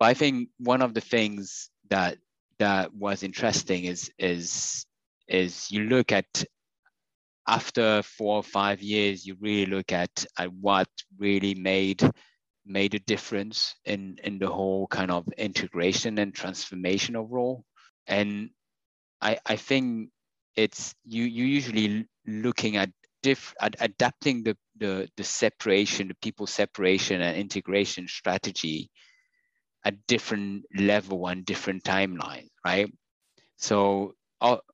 But 0.00 0.06
I 0.06 0.14
think 0.14 0.48
one 0.58 0.80
of 0.80 0.94
the 0.94 1.02
things 1.02 1.68
that 1.90 2.16
that 2.58 2.94
was 2.94 3.22
interesting 3.22 3.84
is 3.84 4.10
is 4.18 4.86
is 5.28 5.70
you 5.70 5.84
look 5.84 6.10
at 6.10 6.44
after 7.46 8.02
four 8.02 8.36
or 8.36 8.42
five 8.42 8.82
years, 8.82 9.26
you 9.26 9.36
really 9.40 9.66
look 9.66 9.92
at, 9.92 10.24
at 10.38 10.52
what 10.52 10.88
really 11.18 11.54
made 11.54 12.02
made 12.64 12.94
a 12.94 13.00
difference 13.00 13.74
in 13.84 14.18
in 14.22 14.38
the 14.38 14.46
whole 14.46 14.86
kind 14.86 15.10
of 15.10 15.26
integration 15.36 16.18
and 16.18 16.32
transformation 16.34 17.16
overall. 17.16 17.64
And 18.06 18.50
I 19.20 19.38
I 19.46 19.56
think 19.56 20.10
it's 20.56 20.94
you 21.04 21.24
you 21.24 21.44
usually 21.44 22.06
looking 22.26 22.76
at 22.76 22.90
diff 23.22 23.54
at 23.60 23.76
adapting 23.80 24.44
the 24.44 24.56
the 24.76 25.08
the 25.16 25.24
separation, 25.24 26.08
the 26.08 26.14
people 26.22 26.46
separation 26.46 27.20
and 27.20 27.36
integration 27.36 28.06
strategy 28.08 28.90
at 29.84 30.06
different 30.06 30.64
level 30.76 31.26
and 31.26 31.44
different 31.44 31.82
timeline, 31.82 32.48
right? 32.64 32.92
So 33.56 34.14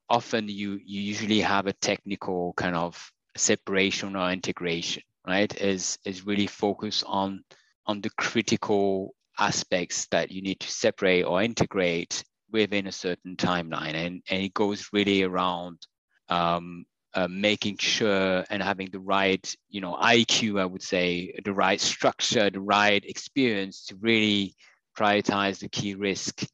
often 0.09 0.49
you, 0.49 0.81
you 0.85 1.01
usually 1.01 1.41
have 1.41 1.67
a 1.67 1.73
technical 1.73 2.55
kind 2.55 2.77
of 2.77 3.13
separation 3.37 4.17
or 4.17 4.31
integration, 4.31 5.03
right? 5.27 5.55
Is 5.61 5.99
is 6.05 6.27
really 6.27 6.47
focused 6.47 7.05
on 7.07 7.45
on 7.87 8.01
the 8.01 8.11
critical 8.11 9.15
aspects 9.39 10.07
that 10.11 10.31
you 10.31 10.43
need 10.43 10.61
to 10.61 10.71
separate 10.71 11.23
or 11.23 11.43
integrate 11.43 12.25
within 12.51 12.87
a 12.87 12.93
certain 12.93 13.37
timeline, 13.37 13.95
and 13.95 14.23
and 14.31 14.43
it 14.43 14.55
goes 14.55 14.89
really 14.93 15.23
around 15.23 15.87
um, 16.29 16.85
uh, 17.15 17.29
making 17.29 17.77
sure 17.79 18.45
and 18.51 18.63
having 18.63 18.91
the 18.91 19.01
right, 19.01 19.55
you 19.71 19.81
know, 19.81 19.95
IQ, 19.95 20.61
I 20.61 20.67
would 20.67 20.83
say, 20.83 21.35
the 21.45 21.53
right 21.53 21.81
structure, 21.81 22.51
the 22.51 22.61
right 22.61 23.05
experience 23.05 23.87
to 23.87 23.97
really 23.97 24.55
prioritize 24.97 25.61
the 25.61 25.69
key 25.69 25.95
risk 25.95 26.45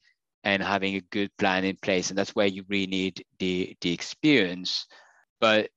and 0.44 0.62
having 0.62 0.94
a 0.94 1.00
good 1.10 1.30
plan 1.38 1.64
in 1.64 1.76
place. 1.82 2.10
And 2.10 2.18
that's 2.18 2.34
where 2.34 2.46
you 2.46 2.64
really 2.68 2.86
need 2.86 3.24
the, 3.38 3.74
the 3.80 3.92
experience. 3.92 4.86
But 5.40 5.70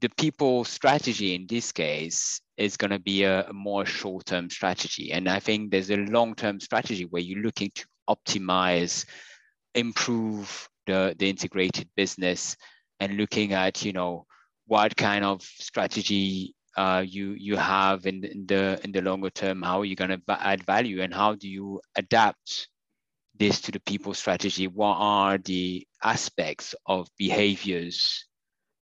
the 0.00 0.08
people 0.16 0.64
strategy 0.64 1.34
in 1.34 1.46
this 1.46 1.72
case 1.72 2.40
is 2.56 2.76
going 2.76 2.90
to 2.90 2.98
be 2.98 3.24
a, 3.24 3.46
a 3.48 3.52
more 3.52 3.84
short-term 3.84 4.50
strategy. 4.50 5.12
And 5.12 5.28
I 5.28 5.40
think 5.40 5.70
there's 5.70 5.90
a 5.90 5.96
long-term 5.96 6.60
strategy 6.60 7.04
where 7.04 7.22
you're 7.22 7.42
looking 7.42 7.70
to 7.74 7.86
optimize, 8.08 9.04
improve 9.74 10.68
the, 10.86 11.14
the 11.18 11.28
integrated 11.28 11.88
business 11.94 12.56
and 13.00 13.16
looking 13.16 13.52
at, 13.52 13.84
you 13.84 13.92
know, 13.92 14.26
what 14.66 14.96
kind 14.96 15.24
of 15.24 15.42
strategy 15.42 16.54
uh, 16.76 17.02
you 17.04 17.32
you 17.32 17.56
have 17.56 18.06
in, 18.06 18.22
in 18.24 18.46
the 18.46 18.78
in 18.84 18.92
the 18.92 19.00
longer 19.00 19.30
term, 19.30 19.62
how 19.62 19.80
are 19.80 19.84
you 19.84 19.96
going 19.96 20.10
to 20.10 20.20
add 20.28 20.64
value 20.64 21.02
and 21.02 21.12
how 21.12 21.34
do 21.34 21.48
you 21.48 21.80
adapt 21.96 22.68
this 23.38 23.60
to 23.62 23.72
the 23.72 23.80
people 23.80 24.14
strategy? 24.14 24.66
What 24.66 24.96
are 24.98 25.38
the 25.38 25.86
aspects 26.02 26.74
of 26.86 27.08
behaviors? 27.18 28.26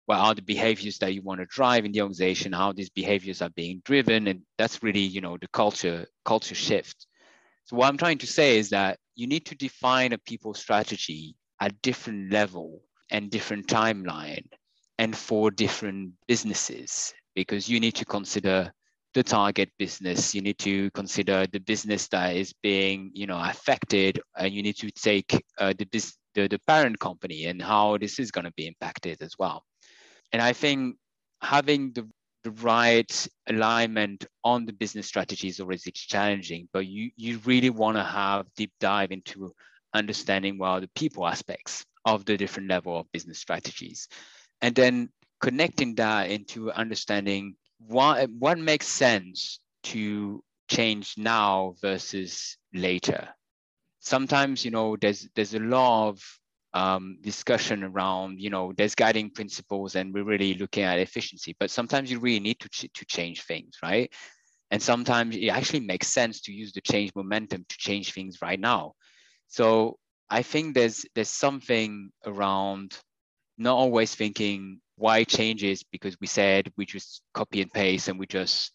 What 0.06 0.18
are 0.18 0.34
the 0.34 0.42
behaviors 0.42 0.98
that 0.98 1.12
you 1.14 1.22
want 1.22 1.40
to 1.40 1.46
drive 1.46 1.84
in 1.84 1.92
the 1.92 2.00
organization? 2.00 2.52
How 2.52 2.72
these 2.72 2.90
behaviors 2.90 3.42
are 3.42 3.50
being 3.50 3.82
driven, 3.84 4.26
and 4.26 4.42
that's 4.56 4.82
really 4.82 5.00
you 5.00 5.20
know 5.20 5.36
the 5.36 5.48
culture 5.48 6.06
culture 6.24 6.54
shift. 6.54 7.06
So 7.64 7.76
what 7.76 7.88
I'm 7.88 7.98
trying 7.98 8.18
to 8.18 8.26
say 8.26 8.58
is 8.58 8.70
that 8.70 8.98
you 9.14 9.26
need 9.26 9.44
to 9.46 9.54
define 9.54 10.12
a 10.12 10.18
people 10.18 10.54
strategy 10.54 11.36
at 11.60 11.82
different 11.82 12.32
level 12.32 12.80
and 13.10 13.30
different 13.30 13.66
timeline 13.66 14.46
and 14.98 15.16
for 15.16 15.50
different 15.50 16.12
businesses 16.26 17.12
because 17.34 17.68
you 17.68 17.80
need 17.80 17.94
to 17.96 18.04
consider 18.04 18.72
the 19.18 19.22
target 19.22 19.68
business 19.78 20.34
you 20.34 20.40
need 20.40 20.58
to 20.58 20.90
consider 20.92 21.44
the 21.52 21.58
business 21.58 22.06
that 22.08 22.36
is 22.36 22.52
being 22.62 23.10
you 23.14 23.26
know 23.26 23.40
affected 23.52 24.20
and 24.36 24.54
you 24.54 24.62
need 24.62 24.76
to 24.76 24.90
take 24.92 25.30
uh, 25.58 25.72
the, 25.78 25.86
the 26.34 26.48
the 26.48 26.60
parent 26.68 26.96
company 27.00 27.46
and 27.46 27.60
how 27.60 27.98
this 27.98 28.20
is 28.20 28.30
going 28.30 28.44
to 28.44 28.52
be 28.52 28.68
impacted 28.68 29.20
as 29.20 29.34
well. 29.38 29.64
And 30.32 30.40
i 30.40 30.52
think 30.52 30.96
having 31.42 31.92
the 31.92 32.04
the 32.44 32.52
right 32.72 33.14
alignment 33.48 34.24
on 34.44 34.64
the 34.64 34.72
business 34.72 35.08
strategy 35.08 35.48
is 35.48 35.58
always 35.58 35.82
challenging 36.14 36.68
but 36.72 36.86
you 36.86 37.10
you 37.16 37.32
really 37.44 37.70
want 37.70 37.96
to 37.96 38.04
have 38.04 38.46
deep 38.56 38.72
dive 38.78 39.10
into 39.10 39.52
understanding 39.94 40.54
well 40.58 40.80
the 40.80 40.90
people 40.94 41.26
aspects 41.26 41.84
of 42.04 42.24
the 42.24 42.36
different 42.36 42.68
level 42.68 42.98
of 42.98 43.12
business 43.12 43.38
strategies. 43.38 44.08
And 44.62 44.74
then 44.74 45.10
connecting 45.40 45.94
that 45.96 46.30
into 46.30 46.72
understanding 46.72 47.56
what 47.78 48.30
what 48.30 48.58
makes 48.58 48.86
sense 48.86 49.60
to 49.84 50.42
change 50.68 51.14
now 51.16 51.74
versus 51.80 52.56
later? 52.74 53.28
Sometimes 54.00 54.64
you 54.64 54.70
know 54.70 54.96
there's 54.96 55.28
there's 55.34 55.54
a 55.54 55.60
lot 55.60 56.08
of 56.08 56.22
um, 56.74 57.18
discussion 57.22 57.82
around 57.82 58.40
you 58.40 58.50
know 58.50 58.72
there's 58.76 58.94
guiding 58.94 59.30
principles 59.30 59.96
and 59.96 60.12
we're 60.12 60.24
really 60.24 60.54
looking 60.54 60.82
at 60.82 60.98
efficiency 60.98 61.56
but 61.58 61.70
sometimes 61.70 62.10
you 62.10 62.18
really 62.20 62.40
need 62.40 62.60
to, 62.60 62.68
ch- 62.68 62.92
to 62.92 63.06
change 63.06 63.42
things 63.42 63.76
right? 63.82 64.12
And 64.70 64.82
sometimes 64.82 65.34
it 65.34 65.48
actually 65.48 65.80
makes 65.80 66.08
sense 66.08 66.42
to 66.42 66.52
use 66.52 66.72
the 66.72 66.82
change 66.82 67.10
momentum 67.16 67.64
to 67.66 67.76
change 67.78 68.12
things 68.12 68.42
right 68.42 68.60
now. 68.60 68.92
So 69.48 69.98
i 70.30 70.42
think 70.42 70.74
there's 70.74 71.06
there's 71.14 71.30
something 71.30 72.10
around 72.26 72.98
not 73.56 73.76
always 73.76 74.14
thinking 74.14 74.80
why 74.98 75.24
changes 75.24 75.84
because 75.92 76.16
we 76.20 76.26
said 76.26 76.72
we 76.76 76.84
just 76.84 77.22
copy 77.32 77.62
and 77.62 77.72
paste 77.72 78.08
and 78.08 78.18
we 78.18 78.26
just 78.26 78.72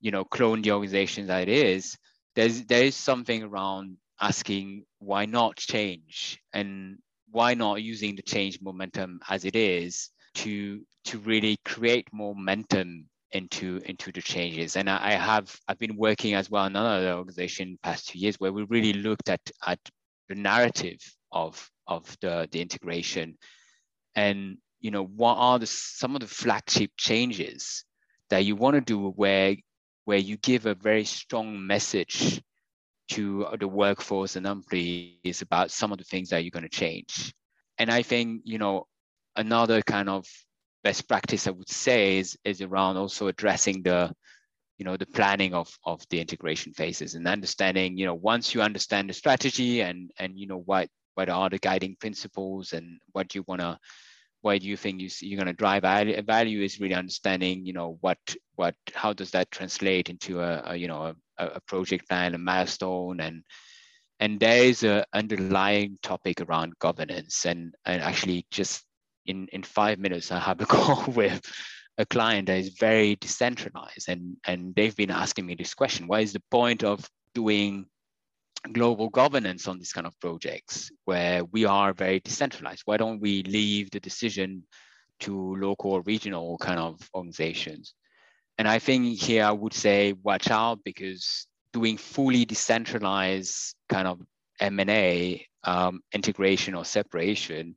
you 0.00 0.10
know 0.10 0.24
clone 0.24 0.62
the 0.62 0.72
organization 0.72 1.26
that 1.28 1.48
it 1.48 1.48
is. 1.48 1.96
There's 2.34 2.64
there 2.64 2.84
is 2.84 2.96
something 2.96 3.42
around 3.42 3.96
asking 4.20 4.84
why 4.98 5.26
not 5.26 5.56
change 5.56 6.40
and 6.52 6.98
why 7.30 7.54
not 7.54 7.82
using 7.82 8.14
the 8.16 8.22
change 8.22 8.60
momentum 8.60 9.20
as 9.28 9.44
it 9.44 9.56
is 9.56 10.10
to 10.34 10.80
to 11.04 11.18
really 11.20 11.56
create 11.64 12.06
momentum 12.12 13.06
into 13.32 13.80
into 13.86 14.12
the 14.12 14.22
changes. 14.22 14.76
And 14.76 14.88
I, 14.90 14.98
I 15.02 15.12
have 15.12 15.56
i've 15.68 15.78
been 15.78 15.96
working 15.96 16.34
as 16.34 16.50
well 16.50 16.66
in 16.66 16.76
another 16.76 17.12
organization 17.14 17.78
past 17.82 18.08
two 18.08 18.18
years 18.18 18.36
where 18.38 18.52
we 18.52 18.64
really 18.64 18.92
looked 18.92 19.28
at 19.28 19.40
at 19.66 19.78
the 20.28 20.34
narrative 20.34 21.00
of 21.30 21.70
of 21.86 22.16
the 22.20 22.48
the 22.52 22.60
integration. 22.60 23.38
And 24.14 24.58
you 24.82 24.90
know 24.90 25.04
what 25.04 25.36
are 25.36 25.58
the 25.58 25.66
some 25.66 26.14
of 26.14 26.20
the 26.20 26.26
flagship 26.26 26.90
changes 26.98 27.84
that 28.28 28.44
you 28.44 28.56
want 28.56 28.74
to 28.74 28.80
do 28.80 29.08
where 29.10 29.56
where 30.04 30.18
you 30.18 30.36
give 30.36 30.66
a 30.66 30.74
very 30.74 31.04
strong 31.04 31.66
message 31.66 32.42
to 33.08 33.46
the 33.58 33.68
workforce 33.68 34.36
and 34.36 34.46
employees 34.46 35.42
about 35.42 35.70
some 35.70 35.92
of 35.92 35.98
the 35.98 36.04
things 36.04 36.30
that 36.30 36.42
you're 36.42 36.50
going 36.50 36.62
to 36.62 36.68
change. 36.68 37.32
And 37.78 37.90
I 37.90 38.02
think, 38.02 38.42
you 38.44 38.58
know, 38.58 38.86
another 39.36 39.82
kind 39.82 40.08
of 40.08 40.26
best 40.82 41.08
practice 41.08 41.46
I 41.46 41.50
would 41.50 41.68
say 41.68 42.18
is, 42.18 42.36
is 42.44 42.62
around 42.62 42.96
also 42.96 43.28
addressing 43.28 43.82
the, 43.82 44.12
you 44.78 44.84
know, 44.84 44.96
the 44.96 45.06
planning 45.06 45.54
of, 45.54 45.68
of 45.84 46.02
the 46.10 46.20
integration 46.20 46.72
phases 46.72 47.14
and 47.14 47.28
understanding, 47.28 47.96
you 47.96 48.06
know, 48.06 48.14
once 48.14 48.54
you 48.54 48.62
understand 48.62 49.08
the 49.08 49.14
strategy 49.14 49.82
and, 49.82 50.10
and, 50.18 50.38
you 50.38 50.46
know, 50.46 50.58
what, 50.58 50.88
what 51.14 51.28
are 51.28 51.50
the 51.50 51.58
guiding 51.58 51.96
principles 52.00 52.72
and 52.72 52.98
what 53.12 53.34
you 53.34 53.44
want 53.46 53.60
to 53.60 53.78
why 54.42 54.58
do 54.58 54.66
you 54.66 54.76
think 54.76 55.00
you 55.00 55.08
see, 55.08 55.26
you're 55.26 55.38
going 55.38 55.46
to 55.46 55.52
drive 55.52 55.82
value? 55.82 56.20
value 56.22 56.62
is 56.62 56.80
really 56.80 56.94
understanding 56.94 57.64
you 57.64 57.72
know 57.72 57.96
what 58.00 58.18
what 58.56 58.74
how 58.92 59.12
does 59.12 59.30
that 59.30 59.50
translate 59.50 60.10
into 60.10 60.40
a, 60.40 60.62
a 60.66 60.76
you 60.76 60.88
know 60.88 61.14
a, 61.38 61.46
a, 61.46 61.60
project 61.62 62.08
plan 62.08 62.34
a 62.34 62.38
milestone 62.38 63.20
and 63.20 63.42
and 64.20 64.38
there 64.38 64.64
is 64.64 64.82
a 64.82 65.04
underlying 65.12 65.98
topic 66.02 66.40
around 66.40 66.78
governance 66.78 67.46
and 67.46 67.74
and 67.86 68.02
actually 68.02 68.44
just 68.50 68.84
in 69.26 69.48
in 69.52 69.62
five 69.62 69.98
minutes 69.98 70.30
i 70.30 70.38
have 70.38 70.60
a 70.60 70.66
call 70.74 71.04
with 71.12 71.40
a 71.98 72.06
client 72.06 72.46
that 72.46 72.58
is 72.58 72.70
very 72.80 73.16
decentralized 73.16 74.08
and 74.08 74.36
and 74.46 74.74
they've 74.74 74.96
been 74.96 75.10
asking 75.10 75.46
me 75.46 75.54
this 75.54 75.74
question 75.74 76.06
what 76.06 76.22
is 76.22 76.32
the 76.32 76.42
point 76.50 76.84
of 76.84 77.08
doing 77.34 77.86
global 78.70 79.08
governance 79.08 79.66
on 79.66 79.78
these 79.78 79.92
kind 79.92 80.06
of 80.06 80.18
projects 80.20 80.90
where 81.04 81.44
we 81.44 81.64
are 81.64 81.92
very 81.92 82.20
decentralized? 82.20 82.82
Why 82.84 82.96
don't 82.96 83.20
we 83.20 83.42
leave 83.42 83.90
the 83.90 84.00
decision 84.00 84.64
to 85.20 85.56
local 85.56 85.92
or 85.92 86.02
regional 86.02 86.58
kind 86.58 86.78
of 86.78 87.00
organizations? 87.14 87.94
And 88.58 88.68
I 88.68 88.78
think 88.78 89.18
here 89.20 89.44
I 89.44 89.50
would 89.50 89.74
say 89.74 90.12
watch 90.22 90.50
out 90.50 90.80
because 90.84 91.46
doing 91.72 91.96
fully 91.96 92.44
decentralized 92.44 93.74
kind 93.88 94.06
of 94.06 94.20
M&A 94.60 95.46
um, 95.64 96.00
integration 96.12 96.74
or 96.74 96.84
separation 96.84 97.76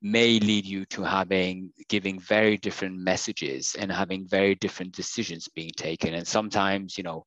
may 0.00 0.38
lead 0.38 0.66
you 0.66 0.84
to 0.84 1.02
having 1.02 1.72
giving 1.88 2.20
very 2.20 2.58
different 2.58 2.96
messages 2.96 3.74
and 3.78 3.90
having 3.90 4.28
very 4.28 4.54
different 4.54 4.92
decisions 4.92 5.48
being 5.48 5.70
taken 5.76 6.12
and 6.12 6.28
sometimes 6.28 6.98
you 6.98 7.02
know 7.02 7.24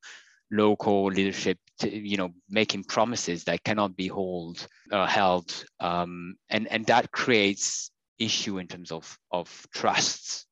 local 0.51 1.05
leadership 1.05 1.57
to, 1.79 1.95
you 1.95 2.17
know 2.17 2.29
making 2.49 2.83
promises 2.83 3.43
that 3.43 3.63
cannot 3.63 3.95
be 3.95 4.07
hold 4.07 4.67
uh, 4.91 5.05
held 5.05 5.65
um, 5.79 6.35
and 6.49 6.67
and 6.67 6.85
that 6.85 7.11
creates 7.11 7.91
issue 8.19 8.57
in 8.57 8.67
terms 8.67 8.91
of 8.91 9.17
of 9.31 9.67
trusts 9.73 10.45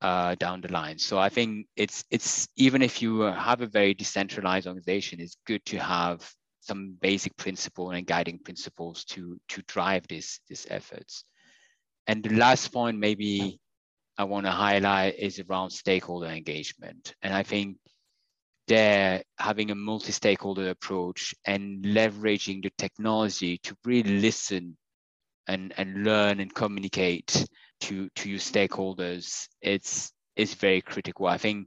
uh, 0.00 0.34
down 0.36 0.60
the 0.60 0.72
line. 0.72 0.98
So 0.98 1.18
i 1.18 1.28
think 1.28 1.66
it's 1.76 2.04
it's 2.10 2.48
even 2.56 2.82
if 2.82 3.02
you 3.02 3.20
have 3.20 3.60
a 3.60 3.66
very 3.66 3.94
decentralized 3.94 4.66
organization 4.66 5.20
it's 5.20 5.36
good 5.46 5.64
to 5.66 5.78
have 5.78 6.28
some 6.60 6.96
basic 7.00 7.36
principle 7.36 7.90
and 7.90 8.06
guiding 8.06 8.38
principles 8.38 9.04
to 9.04 9.38
to 9.48 9.62
drive 9.62 10.06
this 10.08 10.40
these 10.48 10.66
efforts. 10.70 11.24
And 12.06 12.22
the 12.22 12.34
last 12.36 12.72
point 12.72 12.98
maybe 12.98 13.60
i 14.18 14.24
want 14.24 14.46
to 14.46 14.52
highlight 14.52 15.18
is 15.18 15.38
around 15.40 15.70
stakeholder 15.70 16.26
engagement. 16.26 17.14
And 17.22 17.34
i 17.34 17.42
think 17.42 17.76
there 18.70 19.24
having 19.36 19.72
a 19.72 19.74
multi-stakeholder 19.74 20.70
approach 20.70 21.34
and 21.44 21.84
leveraging 21.84 22.62
the 22.62 22.70
technology 22.78 23.58
to 23.58 23.76
really 23.84 24.20
listen 24.20 24.76
and, 25.48 25.74
and 25.76 26.04
learn 26.04 26.38
and 26.38 26.54
communicate 26.54 27.46
to, 27.80 28.08
to 28.14 28.30
your 28.30 28.38
stakeholders, 28.38 29.48
it's, 29.60 30.12
it's 30.36 30.54
very 30.54 30.80
critical. 30.80 31.26
I 31.26 31.36
think, 31.36 31.66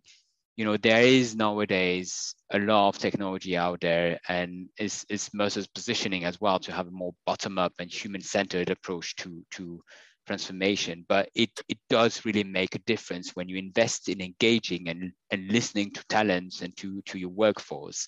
you 0.56 0.64
know, 0.64 0.78
there 0.78 1.02
is 1.02 1.36
nowadays 1.36 2.36
a 2.54 2.60
lot 2.60 2.88
of 2.88 3.00
technology 3.00 3.58
out 3.58 3.82
there 3.82 4.18
and 4.30 4.70
it's, 4.78 5.06
it's 5.10 5.34
Mercer's 5.34 5.68
positioning 5.68 6.24
as 6.24 6.40
well 6.40 6.60
to 6.60 6.72
have 6.72 6.88
a 6.88 6.92
more 6.92 7.14
bottom-up 7.26 7.74
and 7.80 7.92
human-centered 7.92 8.70
approach 8.70 9.18
to, 9.18 9.44
to 9.52 9.82
transformation, 10.26 11.06
but 11.08 11.30
it, 11.36 11.50
it 11.68 11.78
does 11.90 12.26
really 12.26 12.44
make 12.44 12.76
a 12.76 12.80
difference 12.80 13.32
when 13.36 13.50
you 13.50 13.58
invest 13.58 14.10
in 14.10 14.22
engaging 14.22 14.90
and, 14.90 15.12
and 15.32 15.52
listening 15.52 15.92
to 15.92 16.04
talents 16.10 16.62
and 16.62 16.76
to, 16.78 17.02
to 17.04 17.18
your 17.18 17.30
workforce 17.30 18.08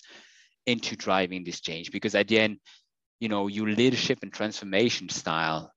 into 0.66 0.96
driving 0.96 1.44
this 1.44 1.60
change. 1.60 1.90
Because 1.90 2.14
at 2.14 2.28
the 2.28 2.38
end, 2.38 2.58
you 3.20 3.28
know, 3.28 3.46
your 3.46 3.68
leadership 3.68 4.18
and 4.22 4.32
transformation 4.32 5.08
style 5.08 5.72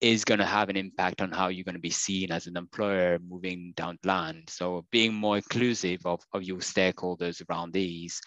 is 0.00 0.24
going 0.24 0.40
to 0.40 0.44
have 0.44 0.68
an 0.68 0.76
impact 0.76 1.22
on 1.22 1.30
how 1.30 1.48
you're 1.48 1.64
going 1.64 1.74
to 1.74 1.80
be 1.80 1.90
seen 1.90 2.30
as 2.30 2.46
an 2.46 2.56
employer 2.56 3.18
moving 3.26 3.72
down 3.76 3.98
the 4.02 4.08
line. 4.08 4.44
So 4.48 4.84
being 4.90 5.14
more 5.14 5.36
inclusive 5.36 6.04
of, 6.04 6.20
of 6.34 6.42
your 6.42 6.58
stakeholders 6.58 7.42
around 7.48 7.72
these 7.72 8.20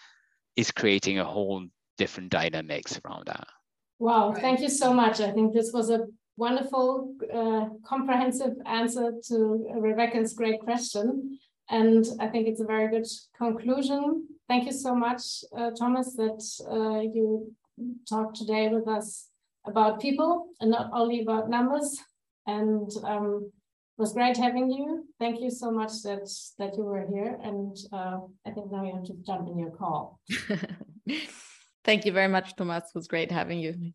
is 0.56 0.72
creating 0.72 1.20
a 1.20 1.24
whole 1.24 1.64
different 1.96 2.30
dynamics 2.30 2.98
around 3.04 3.26
that. 3.26 3.46
Wow, 4.00 4.34
thank 4.34 4.60
you 4.60 4.68
so 4.68 4.92
much. 4.92 5.20
I 5.20 5.30
think 5.30 5.52
this 5.52 5.70
was 5.72 5.90
a 5.90 6.06
wonderful, 6.40 7.14
uh, 7.40 7.66
comprehensive 7.84 8.54
answer 8.64 9.12
to 9.28 9.34
Rebekka's 9.86 10.32
great 10.32 10.58
question. 10.60 11.38
And 11.68 12.04
I 12.18 12.26
think 12.28 12.48
it's 12.48 12.62
a 12.62 12.72
very 12.74 12.88
good 12.88 13.06
conclusion. 13.36 14.26
Thank 14.48 14.64
you 14.64 14.72
so 14.72 14.94
much, 14.94 15.22
uh, 15.56 15.70
Thomas, 15.78 16.16
that 16.16 16.42
uh, 16.76 17.00
you 17.00 17.54
talked 18.08 18.36
today 18.36 18.68
with 18.68 18.88
us 18.88 19.28
about 19.66 20.00
people 20.00 20.46
and 20.60 20.70
not 20.70 20.90
only 20.94 21.20
about 21.20 21.50
numbers. 21.50 21.98
And 22.46 22.90
um, 23.04 23.52
it 23.98 24.00
was 24.00 24.14
great 24.14 24.38
having 24.38 24.70
you. 24.70 25.04
Thank 25.20 25.40
you 25.42 25.50
so 25.50 25.70
much 25.70 25.92
that 26.04 26.26
that 26.58 26.72
you 26.76 26.84
were 26.84 27.06
here. 27.14 27.38
And 27.48 27.76
uh, 27.92 28.18
I 28.46 28.50
think 28.54 28.72
now 28.72 28.82
you 28.82 28.94
have 28.94 29.04
to 29.04 29.16
jump 29.28 29.46
in 29.46 29.58
your 29.58 29.74
call. 29.80 30.18
Thank 31.84 32.06
you 32.06 32.12
very 32.12 32.28
much, 32.28 32.56
Thomas. 32.56 32.84
It 32.84 32.98
was 32.98 33.08
great 33.08 33.30
having 33.30 33.60
you. 33.60 33.92